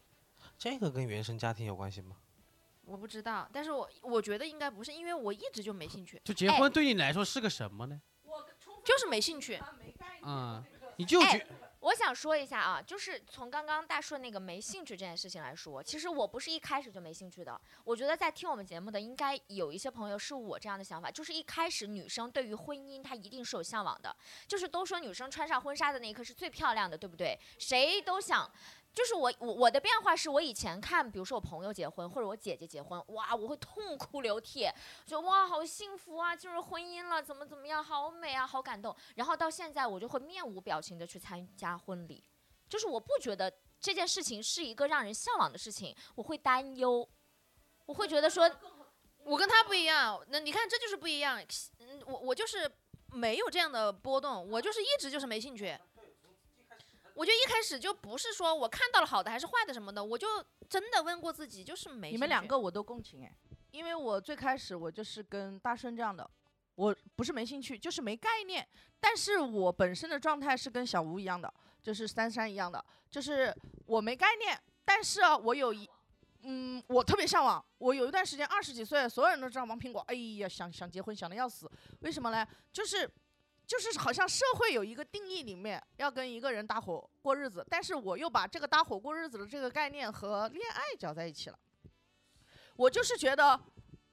[0.57, 2.15] 这个跟原生家庭有关系吗？
[2.91, 8.01] 我不知道，但是我我觉得应该不是，因为我一直就没兴趣，就结婚对你来说是个什么呢？
[8.83, 9.61] 就是没兴趣。
[10.23, 10.61] 嗯，
[10.97, 11.47] 你就哎觉
[11.79, 17.59] 我想说一下啊，就是从刚刚大顺那个没兴趣这件事情来说，其实我不是一开始就没兴趣的。
[17.83, 24.15] 我觉得在听我们节目的应该有一些朋友是我这样的想法，就是一开始女生对于婚姻她一定是有向往的，
[24.47, 27.39] 就是都说女生穿上婚纱的那一刻是最漂亮的，对不对？
[27.57, 28.51] 谁都想。
[28.93, 34.69] 就是我我我的变化是我以前看，比如说我朋友结婚或者我姐姐结婚，哇，我会痛哭流涕，
[35.05, 38.93] 就哇好幸福啊，进入婚姻了，怎么怎么样，好美啊，好感动。
[39.15, 42.21] 然后到现在我就会面无表情的去参加婚礼，
[42.67, 47.07] 就是我不觉得这件事情是一个让人向往的事情，我会担忧，
[47.85, 48.51] 我会觉得说，
[49.23, 51.41] 我跟他不一样，那你看这就是不一样。
[51.79, 52.69] 嗯，我我就是
[53.13, 55.77] 没有这样的波动，我就是一直就是没兴趣。
[57.21, 60.27] 我就一开始就不是说我看到了好的还是坏的什么的，我就
[60.67, 62.09] 真的问过自己，就是没。
[62.09, 63.31] 你们两个我都共情哎，
[63.69, 66.27] 因为我最开始我就是跟大顺这样的，
[66.73, 68.67] 我不是没兴趣，就是没概念。
[68.99, 73.55] 但是我本身的状态是跟小吴一样的，就是三三一样的，就是
[73.85, 75.87] 我没概念，但是啊，我有一。
[76.43, 77.63] 嗯，我特别向往。
[77.77, 81.69] 我有一段时间二十几岁，所有人都知道王苹果，哎呀，想想结婚想的要死。
[81.99, 82.43] 为什么呢？
[82.73, 83.07] 就是
[83.71, 91.57] 就是好像社会有一个定义里面要跟一个人搭伙过日子，但是我又把这个搭伙过日子的这个概念和恋爱搅在一起了。
[92.75, 93.57] 我就是觉得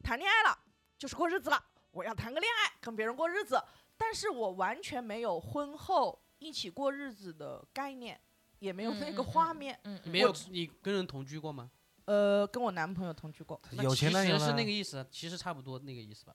[0.00, 0.56] 谈恋爱了
[0.96, 3.60] 就是过日子了，我要谈个恋爱跟别人过日子，
[3.96, 8.20] 但是我完全没有婚后一起过日子的概念，
[8.60, 9.76] 也没有那个画面。
[9.82, 11.68] 嗯，你没有你跟人同居过吗？
[12.04, 16.32] 呃，跟我男朋友同居过，有钱的有其实是那个意思，其实差不多那个意思吧。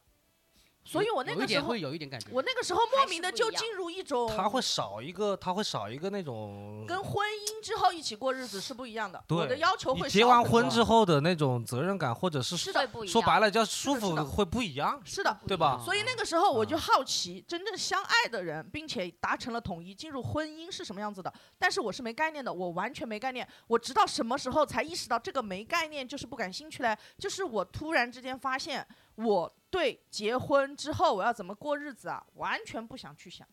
[0.85, 2.27] 所以我那个时候会有一点感觉。
[2.31, 6.85] 我那个时候莫名的就进入一种他会少一个，他会少一个那种。
[6.87, 9.23] 跟婚姻之后一起过日子是不一样的。
[9.27, 13.11] 对我的要求你会结完婚之后的那种责任感，或者是是的，会不一样。
[13.11, 15.39] 说白了叫舒服会不一样，是的。
[15.47, 15.81] 对吧？
[15.83, 21.33] 所以那个时候我就啊好奇，真正相爱的人，并且达成了统一，进入婚姻是什么样子的。
[21.57, 23.47] 但是我是没概念的，我完全没概念。
[23.67, 26.97] 我直到什么时候才意识到这个没概念就是不感兴趣嘞？
[27.17, 33.47] 就是我突然之间发现，我对结婚之后我要怎么过日子啊，完全不想去想。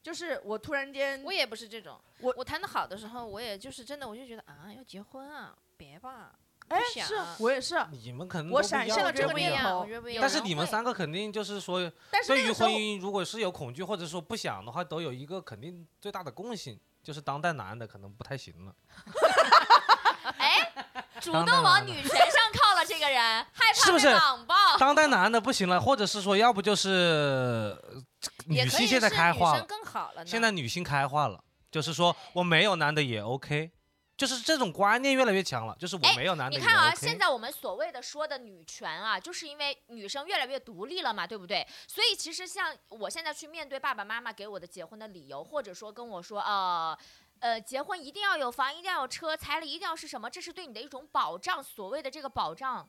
[0.00, 10.20] 就是我突然间，我也不是这种，我我谈的好的时候，我也就是真的，我就觉得啊，要结婚啊，别吧，哎，想是我也是，你们可能我都不一样闪现了这这个不一样。
[10.20, 18.74] 但是你们三个肯定就是说，但是对于婚姻如果是有恐惧或者说不想的话，都有一个肯定最大的共性，就是当代男的可能不太行了。
[21.18, 24.54] 哎，主动往女权上靠了，这个人害怕被网暴。
[24.78, 27.76] 当代男的不行了，或者是说要不就是
[28.46, 30.24] 女性现在开化了，更好了。
[30.24, 33.70] 现在女性开化了，就是说我没有男的也 OK，
[34.16, 36.94] 就是这种观念越来越强了，就是我哎没有男的也你看啊。
[36.94, 41.66] 现在我们所谓的说的女权啊，就是因为女生越来越独立了嘛，对不对？
[41.88, 46.96] 所以其实像我现在去面对爸爸妈妈给我的结婚的理由，或者说跟我说呃。
[47.40, 50.28] 呃，结婚一定要有房，一定要有车，彩礼一定要是什么？
[50.28, 51.62] 这是对你的一种保障。
[51.62, 52.88] 所谓的这个保障，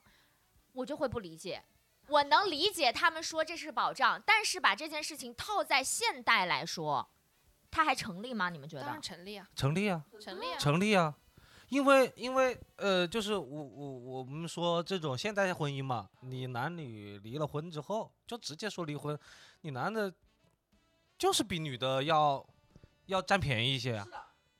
[0.72, 1.62] 我就会不理解。
[2.08, 7.08] 我能理解他们说这是保障，但是把这件事情套在现代来说，
[7.70, 8.50] 它还成立吗？
[8.50, 9.00] 你们觉得当然？
[9.00, 10.58] 成立啊，成立啊，成立啊。
[10.58, 11.14] 成立啊，
[11.68, 19.16] 因为因为呃，就是我我我们说这种现代婚姻嘛，你男女离了婚之后，就直接说离婚，
[19.60, 20.12] 你男的
[21.16, 22.44] 就是比女的要
[23.06, 24.04] 要占便宜一些呀、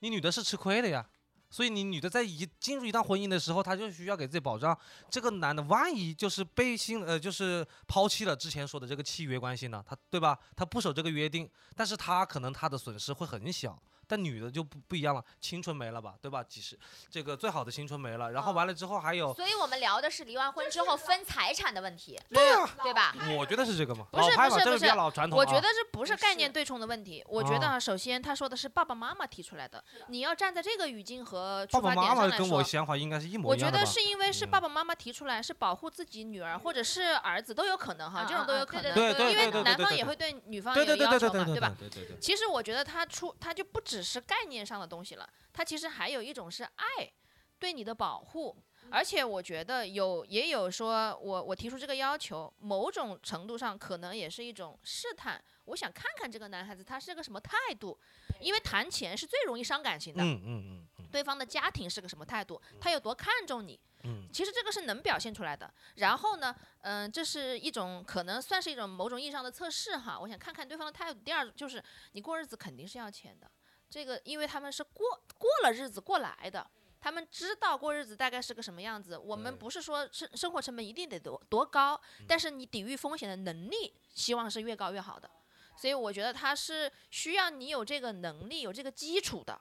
[0.00, 1.06] 你女的是吃亏的呀。
[1.52, 4.78] 所以你女的在一进入一段婚姻的时候，她就需要给自己保障。
[5.10, 10.38] 这个男的万一就是背信呃，就是抛弃了之前说的这个契约关系呢，他对吧？
[10.54, 13.76] 他不守这个约定，但是他可能他的损失会很小。
[14.10, 16.42] 但女的就不不一样了，青春没了吧，对吧？
[16.42, 16.76] 几十
[17.08, 23.14] 这个最好的青春没了，然后完了之后还有，所以我们聊的是离完婚之后分财产的问题，对啊，对吧？
[23.38, 25.40] 我觉得是这个嘛，不是老派嘛，这个比较不是不是老传统啊。
[25.40, 32.58] 我觉得这不是概念对冲的问题，我觉得首先他说的是爸爸妈妈提出来的，你要站在这个语境和出发点爸妈妈跟上来说。
[32.58, 33.84] 我想法应该是一模我觉一样的吧。
[33.84, 38.92] 得是因为是嗯爸爸妈妈提出来，是保护自己女儿或者是儿子都有可能哈，这种都有可能。
[38.94, 41.76] 对对因为对对男方对对也会对女方对对对有要求嘛，对对对吧？
[41.78, 42.16] 对对对。
[42.20, 47.12] 其实我觉得他出他就不只是概念上的东西了，他其实还有一种是爱
[47.58, 48.56] 对你的保护。
[48.92, 55.40] 而且我觉得有也有说我我提出这个要求，某种程度上可能也是一种试探。
[55.66, 57.96] 我想看看这个男孩子他是个什么态度，
[58.40, 60.24] 因为谈钱是最容易伤感情的。
[60.24, 65.72] 嗯嗯嗯嗯对方的家庭是个什么态度，他有多看重你，嗯其实这个是能表现出来的。
[65.96, 70.18] 然后呢，嗯、这是一种可能算是一种某种意义上的测试哈。
[70.18, 71.20] 我想看看对方的态度。
[71.20, 71.80] 第二就是
[72.12, 73.48] 你过日子肯定是要钱的，
[73.90, 76.66] 这个因为他们是过过了日子过来的。
[77.02, 81.98] 他们知道过日子大概是个什么样子，我们不是说生生活成本一定得多多高，
[82.28, 85.30] 但是你抵御风险的能力，希望是越高越好的。
[85.78, 89.58] 所以我觉得他是需要你有这个能力，有这个基础的。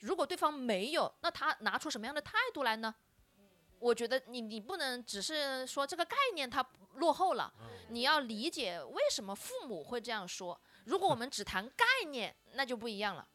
[0.00, 2.92] 如果对方没有，那他拿出什么样的态度来呢？
[3.78, 7.54] 我觉得你你不能只是说这个概念它落后了，
[7.90, 10.60] 你要理解为什么父母会这样说。
[10.86, 13.28] 如果我们只谈概念，那就不一样了。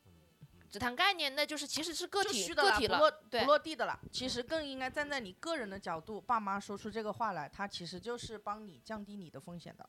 [0.73, 3.99] 只谈概念，那就是其实是个体虚的了，个体了不落，不落地的了。
[4.11, 9.87] 其实更应该站在你个人的角度，爸妈说出这个话来，他其实就是帮你降低你的风险的。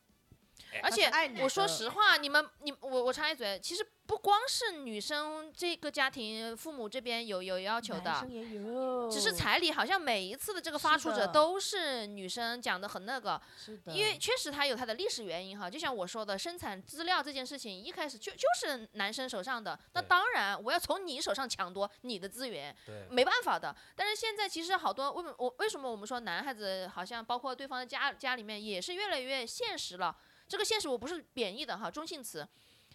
[0.82, 1.10] 而且
[1.40, 23.74] 我说实话，你们你我我插一嘴，其实不光是女生这个家庭父母这边有有要求的男生，也有，只是彩礼好像每一次的这个发出者都是女生讲的很那个，是的，因为确实它有它的历史原因哈，就像我说的，生产资料这件事情一开始就就是男生手上的，那当然我要从你手上抢夺你的资源，对没办法的。
[23.96, 30.14] 但是现在其实好多为我为什么我们说男孩子好像包括对方的家家里面也是越来越现实了？
[30.48, 32.46] 这个现实我不是贬义的哈，中性词。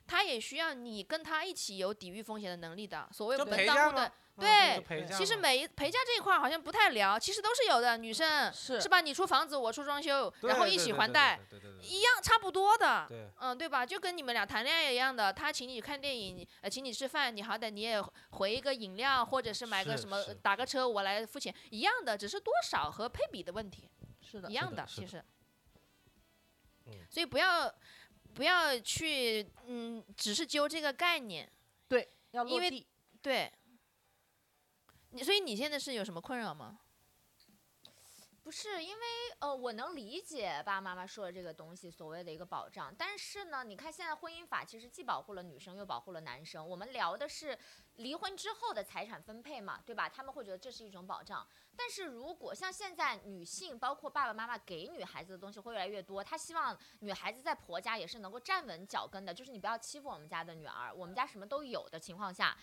[0.07, 4.05] 他也需要你跟他一起有抵御风险的能力的，所谓就门当户对。
[4.05, 7.97] 嗯对其实每一陪嫁这一块儿好像不太聊，其实都是有的。
[7.97, 9.01] 女生是是吧？
[9.01, 11.38] 你出房子，我出装修，然后一起还贷，
[11.81, 13.05] 一样差不多的。
[13.09, 13.85] 对嗯，对吧？
[13.85, 23.89] 就跟你们俩谈恋爱一样的，他请你看电影，呃，请你吃饭，你好歹你也回一个饮料，或者是买个什么打个车，我来付钱，一样的，只是多少和配比的问题，
[24.21, 25.21] 是的一，样的的其实。
[26.91, 27.73] 嗯所以不要
[28.34, 31.52] 不要去嗯，只是揪这个概念，
[32.32, 32.88] 要因为落地。
[33.21, 33.52] 对。
[35.12, 36.80] 你所以你现在是有什么困扰吗？
[38.43, 39.06] 不是因为
[39.39, 46.67] 呃，我能理解爸爸妈妈说的这个东西所谓的一个保障，但是呢，你看现在婚姻法其实既保护了女生又保护了男生。
[46.67, 47.58] 我们聊的是
[47.99, 50.09] 离婚之后的财产分配嘛，对吧？
[50.09, 51.45] 他们会觉得这是一种保障。
[51.75, 62.57] 但是如果像现在女性，包括爸爸妈妈给女孩子的东西会越来越多，他希望女孩子在婆家也是能够站稳脚跟的，就是你不要欺负我们家的女儿，我们家什么都有的情况下，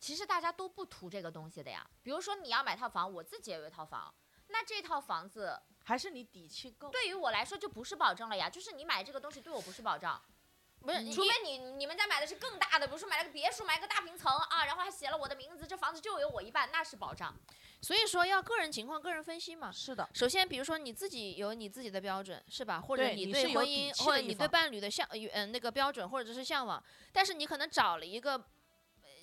[0.00, 1.88] 其实大家都不图这个东西的呀。
[2.02, 4.12] 比如说你要买套房，我自己也有一套房。
[4.50, 6.88] 那这套房子还是你底气够。
[6.88, 10.18] 对于我来说就不是保障了呀，就是你买这个东西对我不是保障，
[10.80, 17.34] 不是，除非你你们家买的是更大的，比如说买了个别墅，买个大平层啊，然后还写了我的名字，这房子就有我一半，那是保障。
[17.80, 19.70] 所以说要个人情况个人分析嘛。
[19.70, 22.80] 是的，首先，比如说你自己有你自己的标准，是吧？
[22.80, 28.44] 或者你对婚姻或者你对伴侣的向呃呃那个标准或者是向往，但是你可能找了一个、呃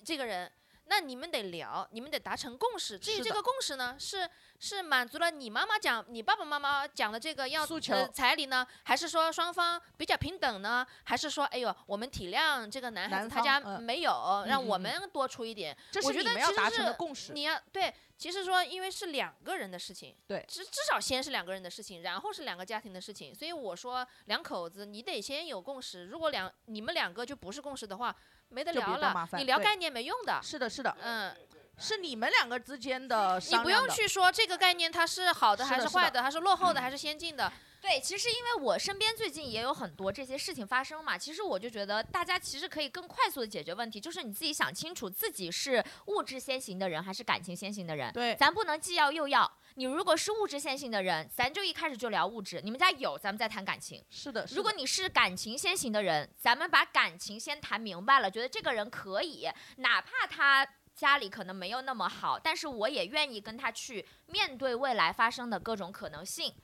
[0.04, 0.50] 这个人，
[0.88, 2.98] 那你们得聊，你们得达成共识。
[2.98, 4.28] 至于这个共识呢，是
[4.58, 10.86] 是满足了你妈妈讲、你爸爸妈妈讲的这个要诉求呃彩礼呢，还是说双方比较平等呢？
[11.04, 15.76] 还是说，哎呦，我们体谅这个男孩子他家没有，让我们多出一点？
[15.90, 17.32] 这是我觉得你们要达其实是成的共识。
[17.32, 23.34] 你要对，其实说因为是两个人的事情，对至至少先是两个人的事情，然后是两个家庭的事情。
[23.34, 28.14] 所以我说两口子你得先有共识，如果两你们两个就不是共识的话，
[28.48, 30.40] 没得聊了，你聊概念没用的。
[30.42, 31.34] 是的，是的，嗯，
[31.78, 37.52] 是你们两个之间的你不用去说这个概念它是好的是的是的还是坏的，还是落后的还是先进的。
[37.78, 48.12] 对，其实因为我身边最近也有很多这些事情发生嘛，其实我就觉得大家其实可以更快速的解决问题，就是你自己想清楚自己是物质先行的人还是感情先行的人。
[48.12, 49.50] 对咱不能既要又要。
[49.78, 54.02] 你如果是物质先行的人，咱就一开始就聊物质，你们家有，咱们再谈感情。
[54.08, 59.46] 是的，是的如果你是感情先行的人，咱们把感情先谈明白了，觉得这个人可以，
[59.76, 66.54] 哪怕他家里可能没有那么好，但是我也愿意跟他去面对未来发生的各种可能性，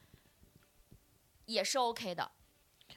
[1.45, 2.33] 也是 OK 的。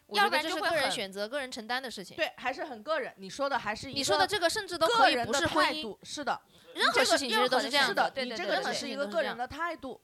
[0.08, 2.16] 我要不觉得这是个人然就会很选择、个人承担的事情。
[2.16, 3.14] 对，还是很个人。
[3.18, 6.42] 你说的还是一你说的个这个甚至都个可以人的不是婚姻，态度，是的，
[6.74, 10.00] 任何事情其实都是这样是的，对对你这个只是一个个人的态度。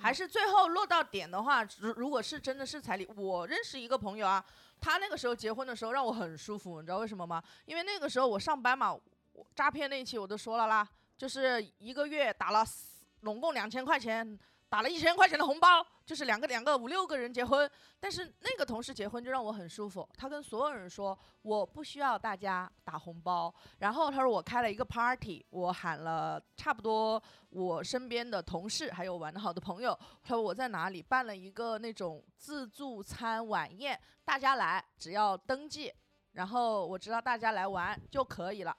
[0.00, 4.44] 还是最后落到点的话，如如果是真的是彩礼，我认识一个朋友啊，
[4.80, 7.42] 他那个时候结婚的时候让我很舒服，你知道为什么吗？
[7.64, 14.38] 因为那个时候我上班嘛，我诈骗那一期我都说了啦，就是一个月打了四拢共两千块钱，
[14.68, 35.90] 打了一千块钱的红包，就是两个两个五六个人结婚，但是那个同事结婚就让我很舒服，他跟所有人说我不需要大家打红包，然后他说我开了一个 party，我喊了差不多我身边的同事还有玩的好的朋友，他说我在哪里办了一个那种自助餐晚宴，大家来只要登记，
[36.32, 38.76] 然后我知道大家来玩就可以了。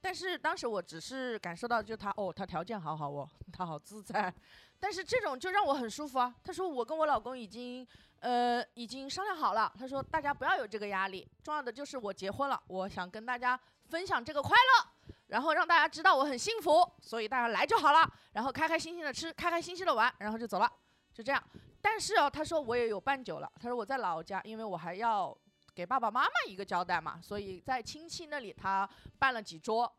[0.00, 4.32] 但是当时我只是感受到，就他哦，他条件好好哦，他好自在。
[4.80, 6.34] 但是这种就让我很舒服啊。
[6.44, 7.86] 他说我跟我老公已经
[8.20, 20.70] 呃已经商量好了，他说大家不要有这个压力，重要的就是我结婚了，我想跟大家分享这个快乐，然后让大家知道我很幸福，所以大家来就好了，然后开开心心的吃，开开心心的玩，然后就走了，
[21.12, 21.42] 就这样。
[21.80, 25.36] 但是哦，他说我也有办酒了，他说我在老家，因为我还要
[25.74, 29.92] 给爸爸妈妈一个交代嘛，所以在亲戚那里他办了几桌。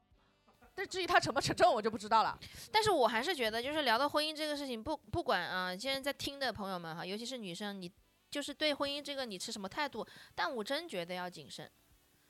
[0.79, 2.39] 但至于他成不成正，我就不知道了。
[2.71, 7.91] 但是我还是觉得，就是聊到婚姻这个事情，不不管啊，现在在听的朋友们哈，尤其是女生，你
[8.31, 10.07] 就是对婚姻这个你持什么态度？
[10.33, 11.69] 但我真觉得要谨慎，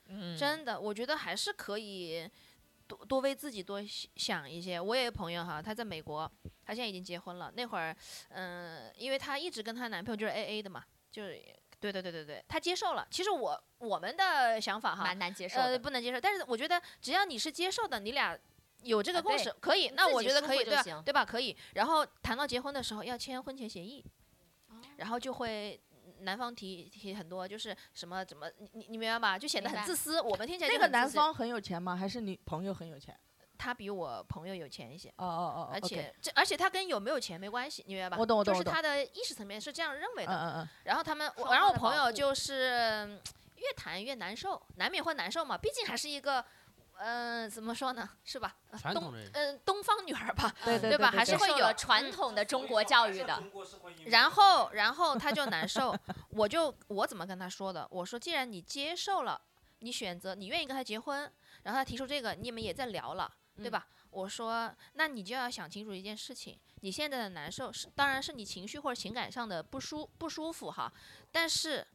[0.06, 2.28] 嗯真的，我觉得还是可以
[2.88, 3.80] 多多为自己多
[4.16, 4.80] 想一些。
[4.80, 6.28] 我也有朋友哈，她在美国，
[6.64, 7.52] 她现在已经结婚了。
[7.54, 7.96] 那会儿，
[8.30, 11.40] 嗯、因为她一直跟她男朋友就是 A A 的嘛，就是
[11.80, 13.06] 对对对对对，他接受了。
[13.10, 16.20] 其实我我们的想法哈，蛮难接受呃，不能接受。
[16.20, 18.38] 但是我觉得只要你是接受的，你俩
[18.82, 19.88] 有这个共识，可以。
[19.96, 21.02] 那我觉得可以，对吧服就行？
[21.04, 21.24] 对吧？
[21.24, 21.56] 可以。
[21.74, 24.04] 然后谈到结婚的时候要签婚前协议，
[24.68, 25.80] 哦然后就会。
[26.22, 29.38] 男方提提很多，就是什么怎么你你你明白吧？
[29.38, 30.20] 就显得很自私。
[30.20, 31.96] 我们听起来那个男方很有钱吗？
[31.96, 33.18] 还是你朋友很有钱？
[33.60, 38.16] 他比我朋友有钱一些，哦哦哦，而且这而且他跟有没有钱没关系，你明白吧？
[38.18, 40.32] 我懂我懂我懂就是他的意识层面是这样认为的。
[40.32, 43.20] 嗯嗯嗯，然后他们，我然后我朋友就是嗯
[43.60, 46.42] 越谈越难受，难免会难受嘛，毕竟还是一个，
[46.96, 48.56] 嗯、怎么说呢，是吧？
[48.78, 53.42] 传统嗯、东方女孩吧，对对对吧还是会有传统的中国教育的，
[54.06, 55.94] 然后，然后他就难受，
[56.30, 57.86] 我就我怎么跟他说的？
[57.90, 59.38] 我说，既然你接受了，
[59.80, 61.30] 你选择，你愿意跟他结婚，
[61.64, 63.30] 然后他提出这个，你们也在聊了，
[63.60, 63.86] 对嗯吧？
[64.10, 70.92] 我说，那你就要想清楚一件事情，你现在的难受是，当然是你情绪或者情感上的不舒不舒服哈，
[71.30, 71.86] 但是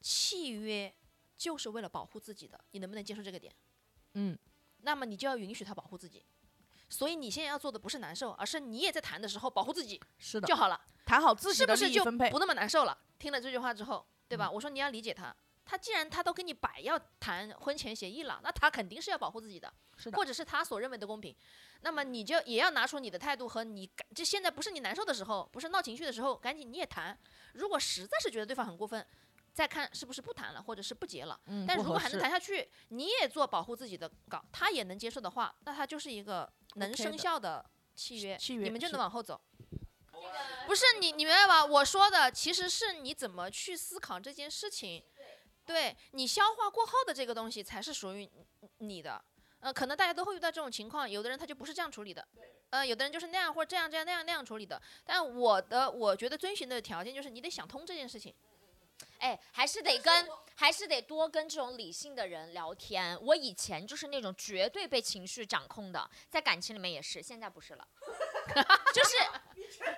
[0.00, 0.94] 契约
[1.36, 3.52] 就是为了保护自己的，你能不能接受这个点？
[4.14, 4.38] 嗯，
[4.82, 6.24] 那么你就要允许他保护自己。
[6.88, 10.80] 所以你现在要做的不是难受，而是你也在谈的时候保护自己是的就，好了。
[11.04, 12.38] 谈好自己的是不是就利益分配不。
[12.38, 12.96] 那么难受了？
[13.18, 14.48] 听了这句话之后，对吧？
[14.48, 15.34] 我说你要理解他，
[15.64, 21.34] 他既然他都跟你摆要谈婚前协议了，那他肯定是要保护自己的，是的或，者是他所认为的公平。
[21.80, 27.18] 那么你就也要拿出你的态度和你赶，这现在不是你难受的时候，不是闹情绪的时候，赶紧你也谈。
[27.54, 29.06] 如果实在是觉得对方很过分，
[29.52, 31.40] 再看是不是不谈了，或者是不结了。
[31.46, 39.40] 嗯但如果还能谈下去，你也做保护自己的稿，他也能接受的话，那他就是一个能生效的契约，契约你们就能往后走。
[40.12, 40.20] 呃
[40.66, 41.64] 不是你，你明白吧？
[41.64, 45.04] 我说的其实是你怎么去思考这件事情，
[45.64, 48.28] 对你消化过后的这个东西才是属于
[48.78, 49.22] 你的。
[49.60, 52.26] 呃，可能大家都会遇到这种情况，有的人他就不是这样处理的，
[52.68, 54.80] 呃，有的人就是那样或者这样这样那样那样处理的。
[55.06, 58.34] 但我的我觉得遵循的条件就是你得想通这件事情。
[59.18, 63.18] 哎，还是得跟，还是得多跟这种理性的人聊天。
[63.22, 67.88] 我以前就是那种绝对被情绪掌控的，在感情里面也是，现在不是了。
[68.94, 69.16] 就是，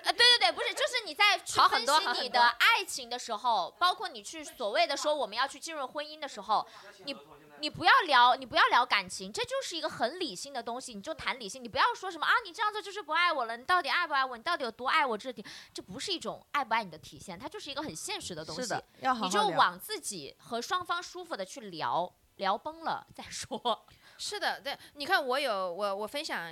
[0.03, 6.65] 呃，对对对，不是，就是你在去分析你的爱情的时候，包括你去所谓的说我们要去进入婚姻的时候，
[7.05, 7.15] 你
[7.59, 14.37] 你不要聊，你不要聊感情，这就是一个很理性的东西，你就谈理性，你不要说什么啊，你这样做就是不爱我了，你到底爱不爱我？
[14.37, 15.17] 你到底有多爱我？
[15.17, 18.61] 这点，这不是一种爱不爱你的体现，它就是一个很现实的东西。
[18.61, 23.85] 是的，要好好你就往自己和双方舒服的去聊，聊崩了再说。
[24.19, 26.51] 是的，对，你看我有我我分享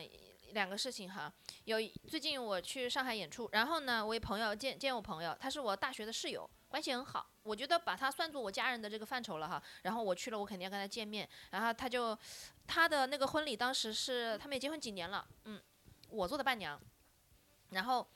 [0.56, 1.32] 两个事情哈，
[1.66, 1.78] 有
[2.08, 9.62] 最近我去上海演出，然后呢，我一朋友见见我朋友，他是我大学的室友，关系很好，我觉得把他算作我家人的这个范畴了哈。
[9.84, 12.18] 然后我去了，我肯定要跟他见面，然后他就
[12.66, 15.62] 他的那个婚礼当时是他们也结婚几年了，嗯，
[16.10, 16.80] 我做的伴娘，
[17.72, 18.08] 然后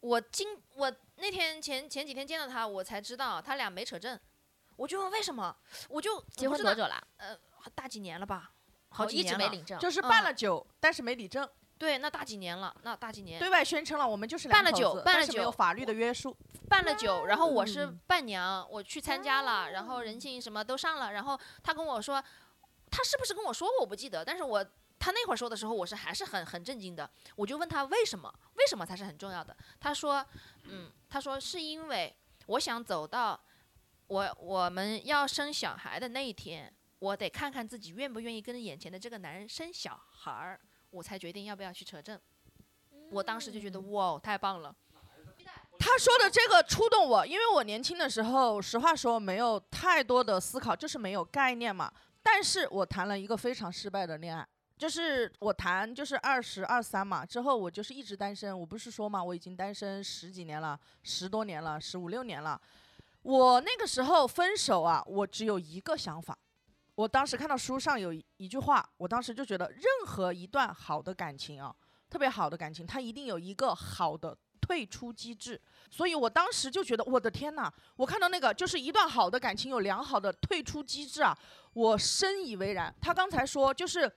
[0.00, 4.20] 我今我那天前前几天见到他，我才知道他俩没扯证，
[4.76, 5.56] 我就问为什么，
[5.88, 7.02] 我就结婚多久了？
[7.16, 7.34] 呃，
[7.74, 8.52] 大几年了吧，
[8.96, 9.78] 好几年了。
[9.78, 16.36] 就是办了酒，但是没领证，对，那大几年了，那大几年对外宣称了我们就是办了酒办了酒是没有酒法律的约束。
[16.68, 22.22] 办了酒，然后我是嗯伴娘，我去参加了，然后人情什么都上了，然后他跟我说，
[22.90, 24.64] 他是不是跟我说过我不记得，但是我
[24.98, 29.54] 他那会儿说的时候，我是还是很很震惊的，我就问他为什么，为什么才是很重要的？
[29.78, 30.24] 他说，
[30.64, 32.16] 嗯，他说是因为
[32.46, 33.38] 我想走到
[34.08, 36.72] 我我们要生小孩的那一天，
[37.06, 42.20] 我得看看自己愿不愿意跟眼前的这个男人生小孩儿，我才决定要不要去扯证。
[43.12, 44.74] 我当时就觉得哇，太棒了。
[45.78, 51.92] 他说的这个触动我，因为我年轻的时候，实话说没有太多的思考，就是没有概念嘛。
[52.24, 54.44] 但是我谈了一个非常失败的恋爱，
[54.76, 58.58] 就是我谈就是二十二三嘛，之后我就是一直单身。
[58.58, 62.60] 我不是说嘛，我已经单身十几年了，十多年了，十五六年了。
[63.22, 66.36] 我那个时候分手啊，我只有一个想法。
[66.96, 71.74] 我当时看到书上有一句话，我当时就觉得，任何一段好的感情啊，
[72.10, 75.60] 特别好的感情，它一定有一个好的退出机制。
[75.90, 81.36] 所以我当时就觉得，我的天呐，我看到那个就是一段好的感情有良好的退出机制啊，
[81.74, 82.92] 我深以为然。
[82.98, 84.10] 他刚才说就是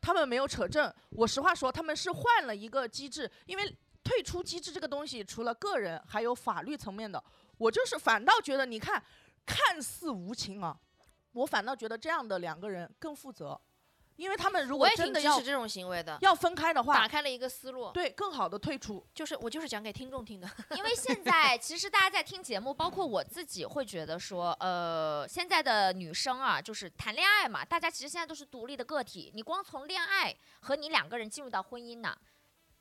[0.00, 7.22] 他们没有扯证，我实话说他们是换了一个机制，因为退出机制这个东西除了个人还有法律层面的，
[7.58, 9.02] 我就是反倒觉得你看
[9.44, 10.78] 看似无情啊，
[11.32, 13.60] 我反倒觉得这样的两个人更负责，
[14.16, 17.90] 因为他们如果真的要这种行为的，要分开的话打，开了一个思路。
[17.92, 19.06] 对更好的退出。
[19.14, 20.50] 就是我就是讲给听众听的。
[20.76, 32.14] 因为现在其实大家在听节目，包括我自己会觉得说，呃，现在的女生啊，就是谈恋爱嘛，大家其实现在都是独立的个体，你光从恋爱和你两个人进入到婚姻呢，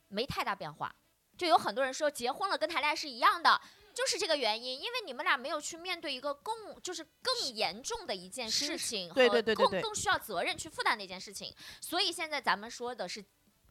[0.10, 0.94] 没太大变化。
[1.38, 3.62] 就有很多人说结婚了跟谈恋爱是一样的，
[4.00, 13.22] 就是这个原因，因为你们俩没有去面对一个更就是更严重的一件事情和对对对对对更更需要责任去负担的一件事情，所以现在咱们说的是。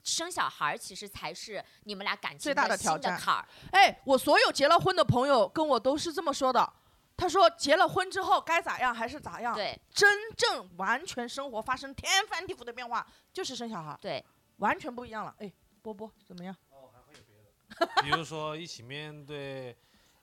[0.04, 6.72] 生小孩儿其实才是你们俩感情最大的挑战坎儿，哎，我所有结了婚的朋友跟我都是这么说的。
[7.14, 14.24] 他说结了婚之后该咋样还是咋样，对真正完全生活发生天翻地覆的变化就是生小孩，对，
[14.58, 15.34] 完全不一样了。
[15.40, 15.52] 哎，
[15.82, 16.56] 波波怎么样？
[16.70, 19.76] 哦，还会有别的比如说一起面对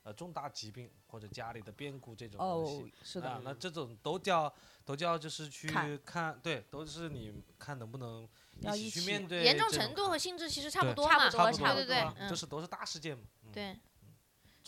[0.05, 4.53] 呃重大疾病或者家里的变故这种东哦西。，是的，啊，那这种都叫
[4.85, 8.27] 都叫就是去看看，对，都是你看能不能
[8.61, 13.23] 要一起起去面对严重程度和性质其实差不多嘛，差不多对对对嘛，嗯这是都是大事件嘛。
[13.45, 13.79] 嗯，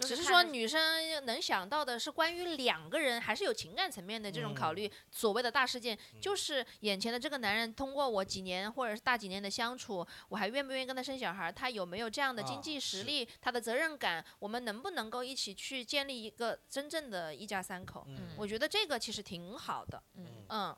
[0.05, 4.91] 只是说女生能想到的是关于两个人还是有情感层面的这种考虑。
[5.11, 11.51] 所谓的大事件，就是眼前的这个男人通过我几年或者是大几年的相处，我还愿不愿意跟他生小孩？
[11.51, 13.27] 他有没有这样的经啊济实是力？
[13.41, 14.23] 他的责任感？
[14.37, 18.05] 我们能不能够一起去建立一个真正的一家三口？
[18.07, 20.03] 嗯我觉得这个其实挺好的。
[20.15, 20.77] 嗯嗯，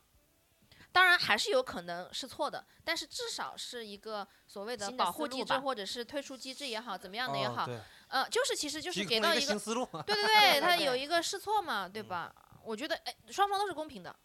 [0.92, 7.80] 当然还是有可能是错的，但是至少是一个所谓的保护机制或者是退出机制也好，怎么样的也好，哦对
[8.10, 9.86] 呃，就是其实就是给到一个新思路。
[10.06, 12.36] 对 对对，他有一个试错嘛，对嗯吧？
[12.64, 14.16] 我觉得哎，双方都是公平的，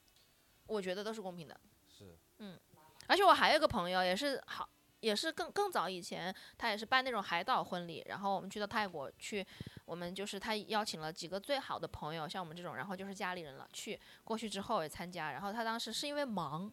[0.67, 1.59] 我觉得都是公平的。
[1.87, 2.19] 是，
[3.07, 4.69] 而且我还有一个朋友也是好，
[5.01, 9.47] 也是更更早以前，他也是办那种海岛婚礼，然后我们去到泰国去，
[9.85, 16.73] 我们就是他邀请了几个最好的朋友，像我们这种，然后就是家里人了，去过去之后也参加，然后他当时是因为忙，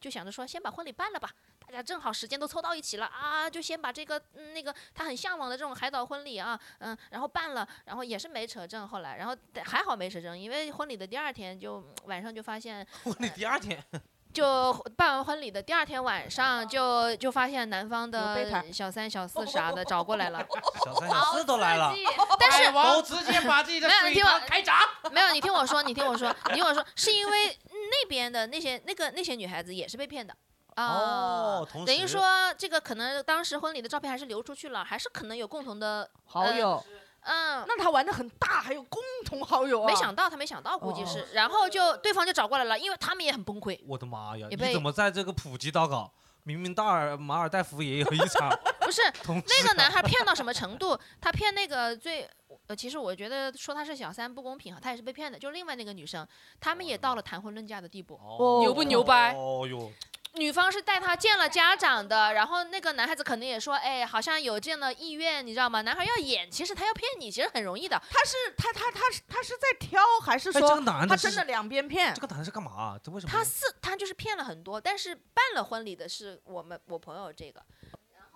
[0.00, 1.30] 就想着说先把婚礼办了吧。
[1.68, 13.84] 大家正好时间都凑到一起了啊，就先把这个、嗯、那个他很向往的这种海岛婚礼啊，嗯，然后办了，然后也是没扯证，后来，然后还好没扯证，因为婚礼的第二天就晚上就发现 婚礼第二天，
[14.32, 20.42] 就办完婚礼的第二天晚上就就发现男方的小三小四啥的找过来了，
[20.86, 21.92] 小三小四都来了，
[22.40, 24.80] 但是都直接把自己的水没有听我塘开闸。
[25.12, 30.34] 没有你听我说，你听我说，你听我说，是因为那边的那些那个那些女孩子也是被骗的。
[30.82, 32.22] 啊哦，同等于说
[32.56, 36.82] 这个可能当时婚礼的照片还是流出去了，还是可能有共同的，好友，
[37.22, 39.86] 嗯，那他玩的很大，还有共同好友啊。
[39.86, 44.46] 没想到他没想到，估计哦是，然后就对方就找过来了，因为他们也很崩溃，我的妈呀！
[44.50, 46.12] 你怎么在这个普吉岛搞？
[46.44, 48.48] 明明大尔马尔代夫也有一场
[48.80, 50.98] 不是那个男孩骗到什么 程度？
[51.20, 52.26] 他骗那个最，
[52.68, 55.38] 呃，其实我觉得说他是小三不公平哈，他也是被骗的。
[55.38, 56.26] 就另外那个女生，
[56.58, 58.14] 他们也到了谈婚论嫁的地步。
[58.14, 59.92] 哦牛不牛掰哦哟，
[60.34, 65.80] 女方是带他见了家长的，然后那个男孩子可能也说，哎，好像有这样的意愿，你知道吗？
[65.82, 68.00] 男孩要演，其实他要骗你，其实很容易的。
[68.10, 72.20] 他是他他他是他是在挑，还是哎，这说个男的是他真的两边骗这？
[72.20, 73.00] 个男的是干嘛啊？
[73.02, 73.32] 这为什么？
[73.32, 77.64] 他是他就是骗了很多，但是办了婚礼的是我们我朋友这个，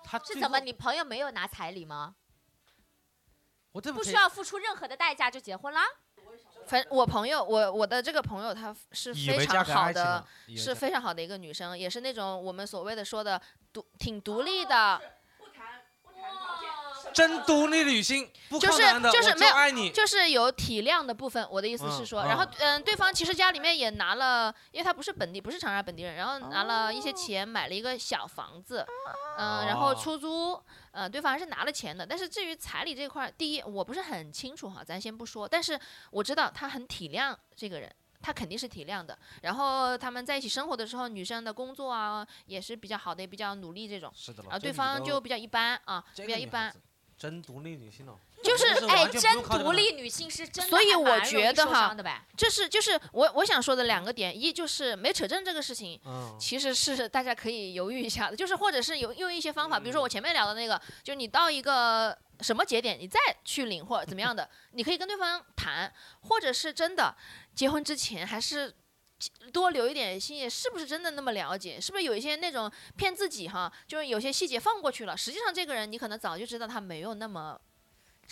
[0.03, 0.59] 他是怎么？
[0.61, 2.17] 你朋友没有拿彩礼吗？
[3.73, 5.83] 我这不需要付出任何的代价就结婚啦？
[6.67, 10.25] 反我朋友我我的这个朋友她是非常好的
[10.57, 13.41] 是非常好的一个女生，也是那种我们所谓的说的
[13.73, 15.01] 独挺独立的，
[17.13, 19.91] 真独立女性，不就是靠男的，就是没有爱你。
[19.91, 21.47] 就是有体谅的部分。
[21.51, 28.87] 我的意思是嗯说，嗯然后嗯，对方其实家里面也拿了，因为他不是本地，不是长沙本地人，然后拿了一些钱买了一个小房子，
[29.39, 30.61] 嗯，然后哦出租，
[30.93, 32.07] 嗯，对方还是拿了钱的。
[32.07, 35.79] 但是至于彩礼这块儿，第一我不是很清楚哈，咱先不说，但是
[36.11, 37.91] 我知道他很体谅这个人。
[38.25, 46.73] 他肯定是体谅的，然后他们在一起生活的时候，女生的工作啊也是比较好的，也比较努力这种，是的了，啊，对方就比较一般啊，比较一般，
[47.23, 48.19] 真独立女性哦。
[48.43, 52.21] 就是哎，真独立女性是真的所以我觉得哈伤的呗。
[52.37, 65.93] 这是就是我我想说的两个点，一就是没扯证这个事情，嗯，其实是大家可以犹豫一下的，就是或者是有用一些方法，比如说我前面聊的那个，就是你到一个什么节点，你再去领或者怎么样的，你可以跟对方谈，
[66.23, 67.15] 或者是真的
[67.55, 68.75] 结婚之前还是。
[69.53, 71.81] 多留一点心眼，是不是真的那么了解？
[71.81, 73.73] 是不是有一些那种骗自己哈？
[73.87, 77.61] 就是有些细节放过去了，实际上这个人你可能早就知道他没有那么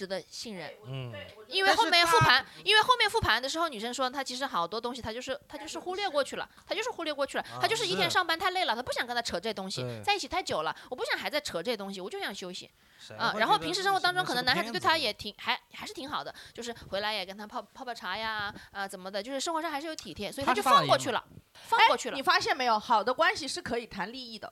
[0.00, 0.72] 值得信任。
[0.86, 1.12] 嗯，
[1.46, 13.34] 因为后面复盘，因为后面复盘的时候，女生说她其实好多东西她就是她就是忽略过去了，她就是忽略过去了，她啊就是一天上班太累了，她不想跟他扯这东西，在一起太久了，我不想还在扯这东西，我就想休息谁啊。
[13.38, 21.22] 然后平时生活当中，可能男孩子对她也挺还还是挺好的，就是回来也跟她泡泡泡茶呀，啊怎么的，就是生活上还是有体贴，所以她就放过去了，
[21.52, 22.22] 放过去了你。
[22.22, 22.78] 发现没有？
[22.78, 24.50] 好的关系是可以谈利益的。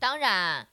[0.00, 0.66] 当然，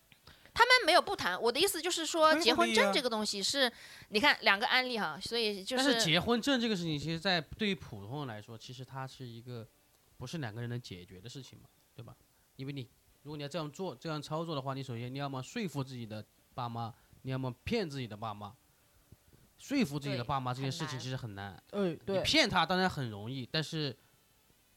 [0.58, 3.72] 他们没有不谈，我的意思就是说，结婚证这个东西是，
[4.10, 9.68] 你看两个案例哈，所以就是但是结婚证这个事情，其实，在对于普通人来说，其实它是一个
[10.18, 12.16] 不是两个人能解决的事情嘛，对吧？
[12.56, 12.90] 因为你
[13.22, 16.92] 如果你要这样做、这样操作的话，你首先你要么说服自己的爸妈，
[17.22, 18.56] 你要么骗自己的爸妈。
[19.60, 23.96] 说服自己的爸妈这件事情其实很难，嗯，你，骗他当然很容易，但是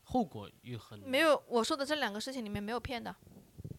[0.04, 3.14] 后果又很没有我说的这两个事情里面没有骗的。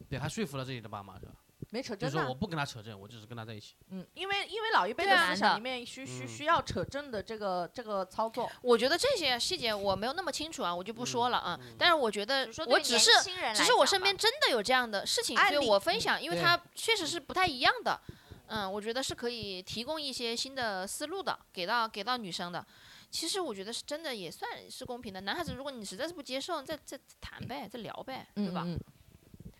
[0.07, 1.33] 对他说服了自己的爸妈是吧？
[1.71, 2.35] 没扯证啊就是说我。
[2.35, 3.75] 不跟他扯证，我只是跟他在一起。
[3.89, 8.47] 嗯，因为因为老一辈对啊的思想里面需需嗯需要扯证的这个这个操作。
[8.61, 11.59] 我觉得这些细节我没有那么清楚啊，我就不说了啊。
[11.61, 17.99] 嗯但是我觉得比如说对年我只是轻人只是我身边真的有这样的事情，所以例我分享，因为对它确实是不太一样的。
[18.47, 22.65] 嗯，我觉得是可以提供一些新的思路的，给到给到女生的。
[23.09, 25.21] 其实我觉得是真的也算是公平的。
[25.21, 28.63] 男孩子，如果你实在是不接受，再再谈呗，再聊呗，对吧？
[28.65, 28.77] 嗯，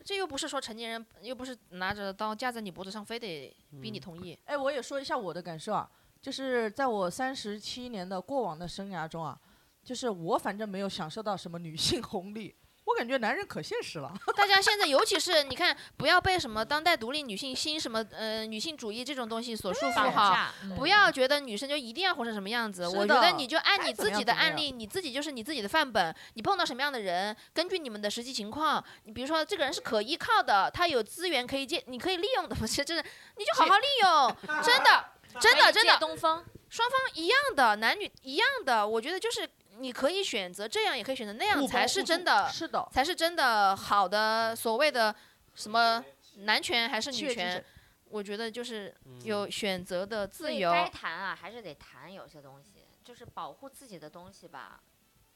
[0.04, 4.38] 这又不是说成年人，又不是拿着刀架在你脖子上，非得逼你嗯同意。
[4.46, 5.90] 哎，我也说一下我的感受啊，
[6.22, 9.40] 就是在我三十七年的过往的生涯中啊，
[9.84, 12.56] 就是我反正没有享受到什么女性红利，
[12.92, 14.12] 我感觉男人可现实了。
[14.36, 20.54] 大家现在，尤其是你看，不要被什么当代独立女性新什么呃女性主义这种东西所束缚绑哈。
[20.76, 26.14] 不要觉得女生就一定要活成什么样子，我觉得你就按你自己的案例，你自己就是你自己的范本。
[26.34, 33.02] 你碰到什么样的人，根据你们的实际情况，你比如说这个人是可依靠的，他有资源可以借，你可以利用的，不是，就是
[33.38, 35.06] 你就好好利用， 真的，
[35.40, 39.48] 真的，真借的，东风，双方一样的，男女一样的，我觉得就是
[39.82, 45.16] 你可以选择这样，也可以选择那样，才是真的，是的，才是真的好的所谓的
[45.56, 46.04] 什么
[46.38, 47.64] 男权还是女权？
[48.10, 50.72] 我觉得就是有选择的自由。
[50.72, 54.82] 该谈啊，还是得谈有些东西，就是保护自己的东西吧，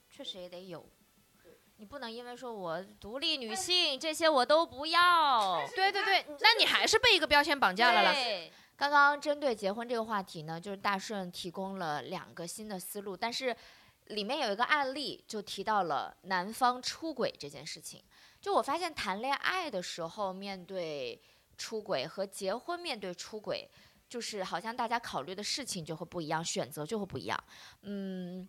[0.10, 0.86] 确实也得有。
[1.78, 5.66] 你不能因为说我独立女性这些我都不要。
[5.76, 8.14] 对对对，那你还是被一个标签绑架了啦。
[8.14, 13.56] 对，刚刚针对结婚这个话题呢，就是大顺提供了两个新的思路，但是
[14.06, 18.04] 里面有一个案例就提到了男方出轨这件事情。
[18.42, 21.22] 就我发现谈恋爱的时候面对
[21.58, 23.70] 出轨和结婚面对出轨，
[24.08, 27.44] 就是好像大家考虑的事情就会不一样，选择就会不一样。
[27.82, 28.48] 嗯。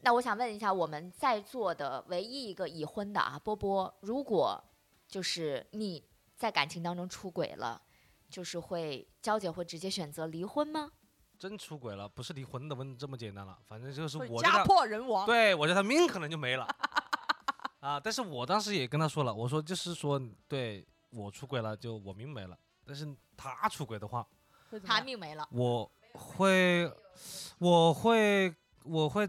[0.00, 4.62] 那我想问一下，我们在座的唯一一个已婚的啊，波波，如果
[5.08, 6.04] 就是你
[6.36, 7.82] 在感情当中出轨了，
[8.30, 10.92] 就是会娇姐会直接选择离婚吗？
[11.38, 15.24] 真出轨了，不是离婚的问这么简单了，反正就是我家破人亡。
[15.24, 16.66] 对我觉得他命可能就没了。
[17.80, 24.26] 啊，但是我当时也跟他说了，我说就是说，对我出轨了就我命没了，但是他出轨的话，
[24.70, 25.48] 会怎么样命没了。
[25.52, 26.92] 我会，
[27.58, 29.28] 我会，我会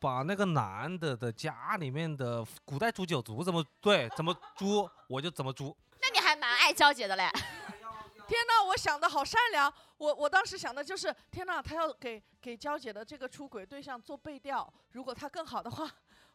[0.00, 5.76] 把那个男的的家里面的古代诛九族怎么对怎么诛，我就怎么诛。
[6.02, 7.30] 那你还蛮爱娇姐的嘞。
[8.26, 9.72] 天哪，我想的好善良。
[9.96, 15.90] 我我当时想的就是，天哪，他要给给娇姐的这个出轨对象做背调，如果他更好的话，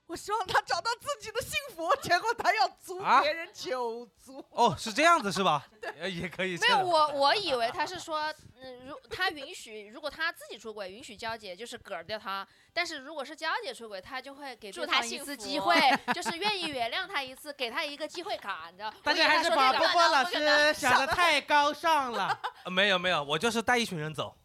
[0.09, 1.87] 我希望他找到自己的幸福。
[2.01, 4.43] 结果他要租啊别人九族。
[4.49, 5.63] 哦，是这样子是吧？
[5.79, 6.87] 对也可以这没有，样。
[6.87, 15.75] 我我以为他是说，嗯，如他允许，如果他自己出轨，允许娇姐就是嗝掉他，但是如果是娇姐出轨，他就会给他幸福次机会，
[16.11, 18.91] 就是愿意原谅他一次，给他一个机会卡，你知道？
[19.03, 22.35] 大家还是把波波老师想的太高尚了。
[22.65, 24.35] 呃没有没有，我就是带一群人走，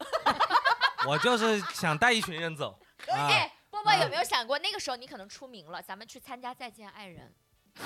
[1.07, 2.79] 我就是想带一群人走。
[3.09, 3.51] 啊，哎，
[4.03, 7.33] 有没有想过，那个时候你可能出名了，咱们去参加《再见爱人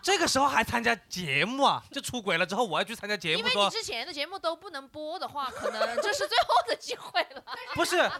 [0.00, 1.82] 这个时候还参加节目啊？
[1.92, 7.44] 就出轨了之后，我要去参加节目，因为你之前的节目都不能播的话，可能这是最后的机会了。
[7.74, 8.10] 不是，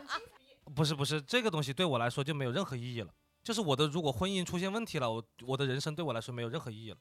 [0.75, 3.11] 不是不是，这个东西对我来说就没有任何意义了。
[3.43, 6.97] 就是我的，如果婚姻出现问题了，我我的人生对我来说没有任何意义了。》。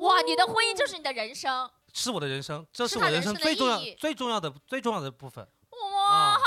[0.00, 5.48] 哇，你的婚姻就是你的人生，是我的人生，这是是我人生最重要、最重要的、最重要的部分。
[5.70, 6.38] 哇。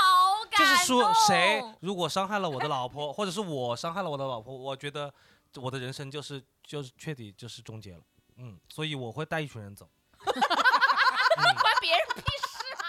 [0.56, 5.12] 就是说，谁如果伤害了我的老婆，或者是我伤害了我的老婆，我觉得
[5.56, 8.00] 我的人生就是就是彻底就是终结了。
[8.36, 9.88] 嗯，所以我会带一群人走。
[10.26, 12.84] 嗯关别人屁事啊！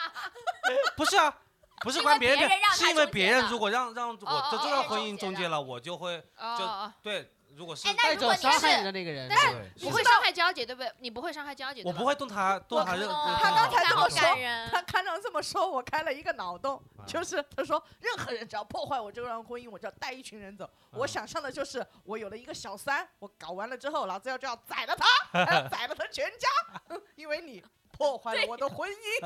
[0.98, 1.38] 不是啊，
[1.82, 6.22] 不是关别人是因为别人如果让让我的这段婚姻终结了，我就会
[6.58, 7.32] 就对。
[7.56, 10.92] 如果是带如果你走伤害是你的那个人，但是对，不会伤害娇姐，对不对？
[11.00, 20.70] 你不会伤害娇姐，我不会动他动他任哦他刚才这么说感 人他看到这么说，我开了一个脑洞，啊就是他说任何人只要破坏我这段婚姻，我就要带一群人走。
[20.92, 25.06] 我啊想象的就是我有了一个小三，我搞完了之后，老子要就要宰了他，
[25.46, 29.20] 还要宰了他全家， 因为你破坏了我的婚姻。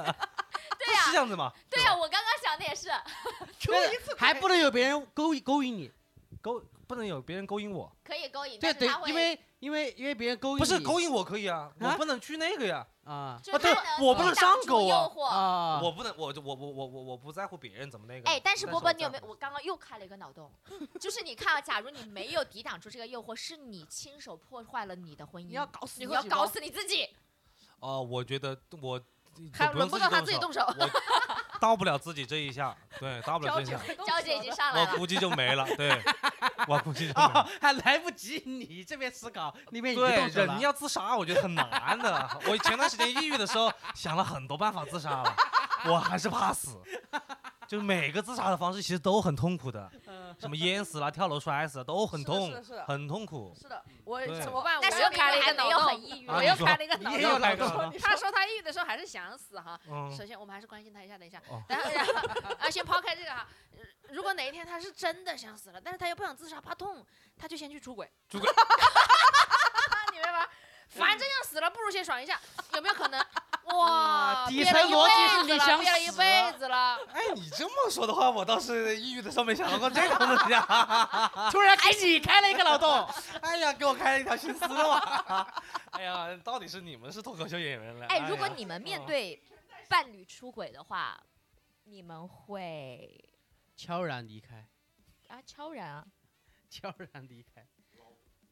[0.78, 1.51] 对呀、是这样子吗？
[1.69, 2.89] 对呀、我刚刚想的也是。
[3.59, 5.91] 出一次还不能有别人勾引勾引你。
[6.41, 15.24] 勾不能有别人勾引我，可以勾引，对对因为因为因为别人勾引不是勾引我可以啊，我啊不能去那个呀，啊啊对我不能上钩啊诱惑。
[15.26, 15.82] 啊！
[15.84, 18.30] 我不能，我就我我我我我不在乎别人怎么那个。
[18.30, 19.26] 哎，但是波波，你有没有？
[19.28, 20.52] 我刚刚又开了一个脑洞，
[21.00, 27.10] 就是你看啊，假如你没有抵挡住这个诱惑，是你亲手破坏了你的婚姻，你要搞死你自己吗要搞死你自己。
[27.80, 29.02] 哦，我觉得我
[29.52, 30.62] 还就不用轮不到他自己动手。
[31.66, 35.99] 我到不了自己这一下， 对，到不了这一下，娇姐已经上来了， 我估计就没了，对，
[36.68, 40.59] 我估计就没啊了。，还来不及你这边思考，那边已经对，动手了人。
[40.59, 42.30] 要自杀，我觉得很难的。
[42.47, 45.36] 我前段时间抑郁的时候，想了很多办法自杀了，
[45.86, 46.80] 我还是怕死。
[47.68, 49.91] 就每个自杀的方式其实都很痛苦的，
[50.40, 53.56] 什么淹死了、跳楼摔死了都很痛是的是的，很痛苦。
[53.60, 54.80] 是的，我怎么办？
[54.82, 57.94] 但是我又开了一个脑洞很抑郁我又开了一个脑你也有洞。
[58.02, 59.80] 他说他抑郁的时候还是想死哈。
[59.90, 62.12] 嗯，首先，我们还是关心他一下，等一下哦， 然后然后
[62.60, 63.80] 啊，先抛开这个哈，呃
[64.10, 67.06] 如果哪一天他是真的想死了，但是他又不想自杀，怕痛，
[67.38, 68.10] 他就先去出轨。
[68.30, 68.50] 出轨，
[70.12, 70.48] 你明白吗？
[70.90, 72.40] 反正要死了，不如先爽一下，
[72.74, 73.20] 有没有可能？
[73.66, 76.97] 哇，底层逻辑是你想憋了一死辈子了。
[77.11, 81.49] 哎，你这么说的话，我倒是抑郁的时候没想到过这个东西啊。
[81.51, 83.07] 突然给你开了一个脑洞，
[83.41, 85.63] 哎呀，给我开了一条新思路啊！
[85.91, 88.05] 哎呀，到底是你们是脱口秀演员了？
[88.07, 89.41] 哎，如果你们面对
[89.89, 91.20] 伴侣出轨的话，
[91.86, 93.20] 你们会
[93.76, 94.68] 悄然离开，
[95.28, 96.05] 啊悄然啊？
[96.70, 97.66] 悄然离开。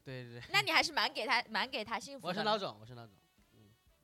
[0.04, 2.28] 对对对，那你还是蛮给他蛮给他幸福的。
[2.28, 3.23] 我是老总，我是老总，嗯，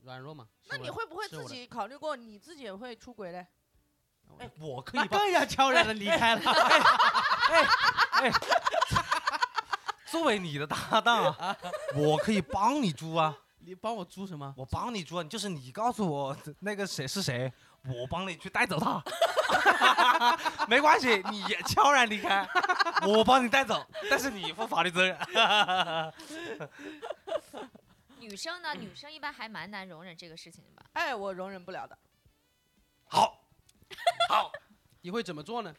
[0.04, 0.46] 软弱嘛。
[0.68, 3.46] 那你会不会自己考虑过你自己也会出轨嘞？
[4.38, 6.42] 哎，我可以帮那更要悄然的离开了。
[6.50, 7.64] 哎
[8.22, 8.32] 哎
[10.06, 11.56] 作为你的搭档啊，
[11.94, 14.52] 我可以帮你租啊，你帮我租什么？
[14.56, 17.52] 我帮你租啊，就是你告诉我 那个谁是谁，
[17.86, 19.02] 我帮你去带走他，
[20.66, 22.48] 没关系，你也悄然离开，
[23.06, 25.16] 我帮你带走，但是你负法律责任。
[28.30, 28.72] 女生呢？
[28.76, 30.86] 女生一般还蛮难容忍这个事情的吧？
[30.92, 31.98] 哎，我容忍不了的。
[33.08, 33.44] 好，
[34.28, 34.52] 好，
[35.00, 35.74] 你会怎么做呢？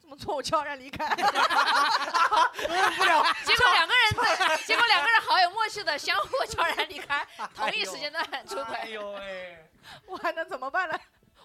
[0.00, 1.04] 这么做我悄然离开。
[1.08, 1.16] 容
[2.76, 7.26] 忍不了结果两个人在，结果两个人好有默契的相互悄然离开，
[7.56, 8.92] 同一时间段出哎轨。
[8.92, 9.68] 呦喂，
[10.06, 10.96] 我还能怎么办呢？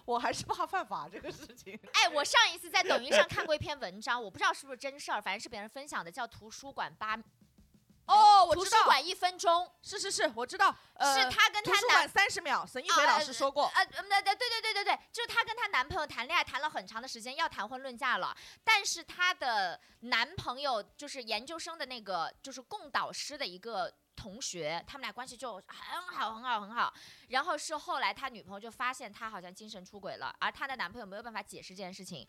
[0.04, 1.76] 我还是怕犯法这个事情。
[1.92, 7.18] 哎，我上一次在抖音上看过一篇文章，我不知道是不是真事儿，反正是别人分享的，叫《图书馆八
[8.06, 13.66] 哦，我知道，图书馆一分钟是是是，我知道，》，呃，是她跟她男图书馆三十秒，沈一菲老师说过。
[13.74, 26.94] 呃，嗯，对对对对对对，就是她跟她男朋友谈恋爱谈了很长的时间，要谈婚论嫁了，但是她的男朋友就是研究生的那个就是共导师的一个同学，他们俩关系就很好很好很好。
[27.28, 32.26] 然后是后来他女朋友就发现他好像精神出轨了，而他的男朋友没有办法解释这件事情。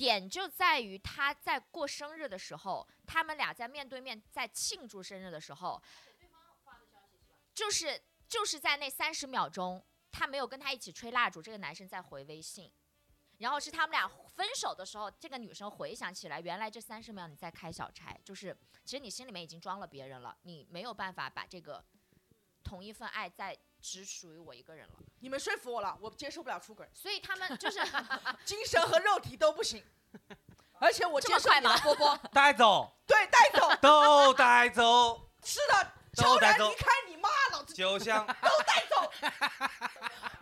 [0.00, 5.82] 点就在于他在过生日的时候，他们俩在面对面在庆祝生日的时候，
[7.52, 12.72] 就是就是在那三十秒钟，他没有跟他一起吹蜡烛，这个男生在回微信。
[13.36, 21.84] 然后是他们俩分手的时候，这个女生回想起来，原来这三十秒你在开小差，就是其实你心里面已经装了别人了，你没有办法把这个
[22.64, 24.94] 同一份爱再只属于我一个人了。
[25.20, 27.80] 你们说服我了，我接受不了出轨，所以他们就是
[28.44, 29.84] 精神和肉体都不行。
[30.78, 31.80] 而且我接受你了，么快吗？
[31.82, 38.26] 波波， 带走，对，带走， 都带走，是的，都带走悄然离开你妈，老子就像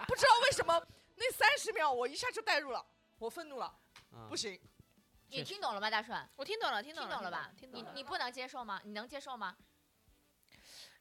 [0.07, 0.81] 不知道为什么
[1.17, 2.85] 那三十秒我一下就带入了，
[3.19, 3.67] 我愤怒了，
[4.13, 4.61] 啊不行，
[5.29, 6.29] 你听懂了吗，大顺？
[6.37, 7.51] 我听懂了，听懂了，听懂了吧？
[7.59, 7.91] 听懂了。
[7.93, 8.81] 你你不能接受吗？
[8.85, 9.57] 你能接受吗？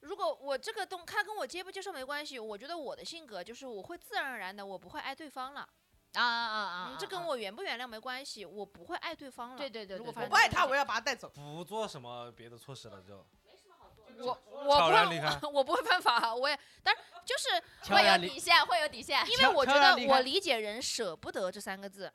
[0.01, 5.67] 如果我这个东，他跟我接不接受没关系，我觉得我的性格就是我会自然而然的，我不会爱对方了。
[6.13, 6.89] 啊啊啊！
[6.91, 9.57] 嗯，这跟啊我原不原谅没关系，我不会爱对方了。
[9.57, 11.29] 对对对对对如果发生我不爱他，我要把他带走。
[11.29, 13.25] 不做什么别的措施了，就
[14.19, 19.23] 我我不离开会，我不会犯法，我也，但是就是会有底线，会有底线。
[19.29, 22.11] 因为我觉得我理解人舍不得这三个字，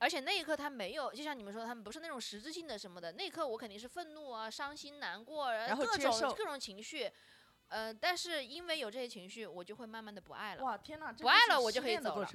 [0.00, 7.10] 而且那一刻他没有，就像你们说，他们不是那种实质性的什么的，那一刻我肯定是愤怒啊、伤心、难过，然后各种各种情绪。
[7.68, 10.64] 呃，但是因为有这些情绪，我就会慢慢的不爱了。
[10.64, 12.28] 哇，天哪，不爱了我就可以走了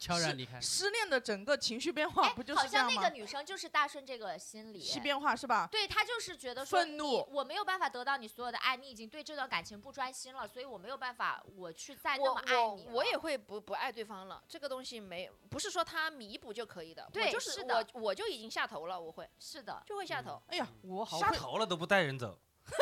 [0.00, 0.58] 悄然离开。
[0.58, 3.14] 失恋的整个情绪变化哎不就好是这样吗像那个？
[3.14, 4.82] 女生就是大顺这个心理。
[4.82, 5.68] 是变化是吧？
[5.70, 12.90] 对她就是觉得说愤怒我没有办法得到你所有的爱，你已经对这段感情不专心了，所以我没有办法，我去再那么爱你了。
[12.92, 20.42] 我我也会不不爱对方了，这个东西没不是说他弥补就可以的，对我就是是的我我就已经下头了，我会是的，就会下头。
[20.48, 22.38] 哎呀，我好下头了都不带人走。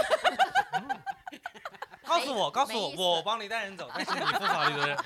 [2.05, 4.97] 告诉我，告诉我，我帮你带人走，但是你负法律责任，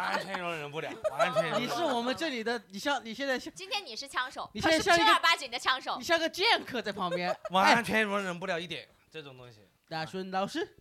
[0.00, 1.62] 完全容忍不了，完全容忍。
[1.62, 6.04] 你是我们这里的，你像你现在像今天你是枪手，你现在像正儿八经的枪手你。
[6.04, 7.30] 像个剑客在旁边。
[7.52, 9.60] 哎，完全容忍不了一点这种东西。
[9.88, 10.76] 大顺老师，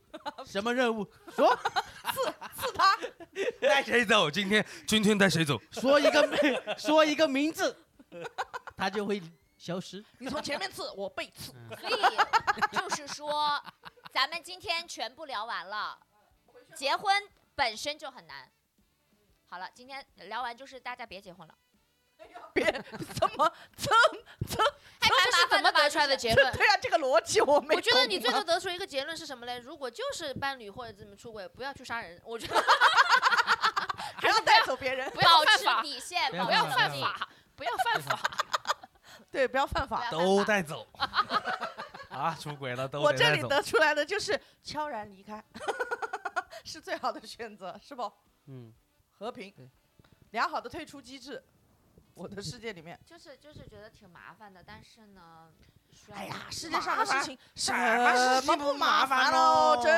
[0.45, 1.03] 什么任务？
[1.35, 1.55] 说
[2.13, 2.95] 刺刺他，
[3.59, 4.29] 带谁走？
[4.29, 5.59] 今天今天带谁走？
[5.71, 7.75] 说一个名， 说一个名字，
[8.77, 9.19] 他就会
[9.57, 10.05] 消失。
[10.19, 11.51] 你从前面刺，我背刺。
[11.81, 11.95] 所以
[12.71, 13.59] 就是说，
[14.13, 15.97] 咱们今天全部聊完了，
[16.75, 17.11] 结婚
[17.55, 18.47] 本身就很难。
[19.49, 21.55] 好了，今天聊完就是大家别结婚了，
[22.53, 23.91] 别怎么怎
[24.47, 24.63] 怎
[25.01, 26.51] 还这是怎么得出来的结论？
[26.55, 27.75] 对啊，这个逻辑我没。
[27.75, 29.57] 我觉得你最后得出一个结论是什么嘞？
[29.57, 32.21] 如果就是伴侣或者怎么出轨，不要去杀人。
[32.23, 32.55] 我觉得
[34.21, 38.19] 还要带走别人，不要保持犯法，底线，不要犯法，不要犯法。
[39.31, 40.11] 对，不要犯法。
[40.11, 40.87] 都带走。
[42.09, 43.31] 啊，出轨了都我这。
[43.31, 45.43] 里得出来的就是悄然离开，
[46.63, 48.11] 是最好的选择，是不？
[48.47, 48.73] 嗯，
[49.19, 49.53] 和平，
[50.31, 51.43] 良好的退出机制。
[52.13, 55.49] 我的世界里面， 就是就是觉得挺麻烦的，但是呢，
[55.91, 59.75] 需要哎呀，世界上的事情 什么事情不麻烦哦？
[59.75, 59.91] 喽真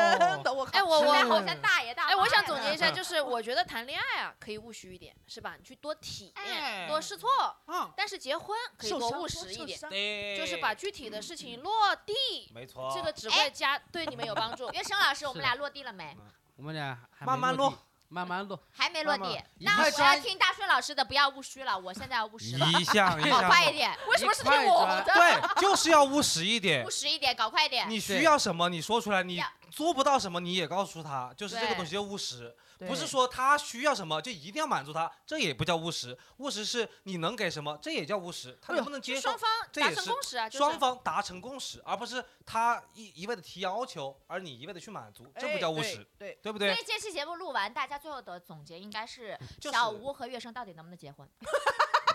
[0.43, 0.71] 的，我靠！
[0.77, 5.55] 哎我我好像大爷大妈哎，我想总结一下，就是我觉得谈恋爱啊，可以务虚一点，是吧？
[5.57, 7.29] 你去多体验，多试错。
[7.67, 12.13] 嗯，但是结婚可以多务实一点，对，就是把具体的事情落地，
[12.53, 12.91] 没错。
[12.93, 14.69] 这个只会加对你们有帮助。
[14.73, 16.15] 岳生老师，我们俩落地了没？
[16.57, 17.73] 我们俩慢慢落
[18.11, 18.59] 慢慢落。
[18.71, 25.03] 还没落地那我要听大顺老师的，不要务虚了，我现在要务实了，一项一搞项快一点，为什么是听我的？
[25.05, 26.89] 对，就是要务实一点务。
[26.91, 27.89] 实一点，搞快一点。
[27.89, 36.17] 你需要什么，你说出来；你要做不到什么，你也告诉他，就是这个东西叫务实，不是说他需要什么就一定要满足他，这也不叫务实。
[36.37, 38.57] 务实是你能给什么，这也叫务实。
[38.61, 46.73] 他能不能接受双，方达成共识啊，双方达成共识，而不是他一一味的提要求，而你一味的去满足，这不叫务实，对，对不对？
[46.73, 51.27] 所以这期节目录完，大家最后的总结应该是小吴和月生到底能不能结婚？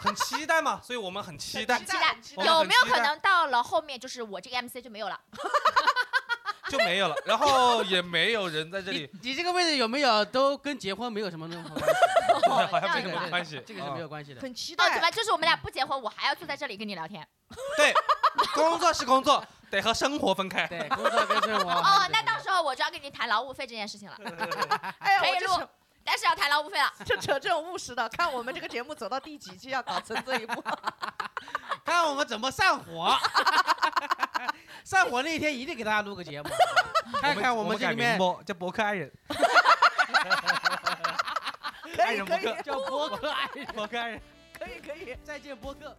[0.03, 5.19] 很期待嘛，所以我们很期待，期待有没有可能到了后面就是我这个 MC 就没有了？
[6.71, 11.93] 就没有了，然后也没有人在这里，你这个位置有没有都跟结婚没有什么任何 关系？
[12.45, 14.41] 对好像没什么关系，这个是没啊有关系的。
[14.41, 15.01] 很期待。
[15.01, 17.27] 么就是我们俩不结婚，我还要坐在这里跟你聊天？
[17.77, 17.95] 对，
[18.55, 20.67] 工作是工作，得和生活分开。
[20.67, 21.71] 对，工作跟生活。
[21.71, 24.17] 哦，那到时候我就要跟你谈劳务费这件事情了，
[24.99, 25.69] 哎呀，可以录我就
[26.05, 26.93] 但是要谈劳务费了。
[27.05, 30.63] 就扯这种务实的，看我们这个节目走到第几期要搞成这一步。
[31.85, 33.17] 看我们怎么散伙。
[34.85, 36.49] 散伙那一天一定给大家录个节目
[37.21, 39.13] 看看我们这里面叫博客爱人。
[41.97, 42.63] 可以可以。
[42.63, 43.67] 叫博客爱人。
[43.67, 44.21] 博客爱人。
[44.59, 45.17] 可以可以。
[45.25, 45.97] 再见博客。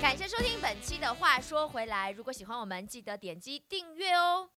[0.00, 4.50] 感谢收听本期的话说回来如果喜欢我们记得点击订阅哦。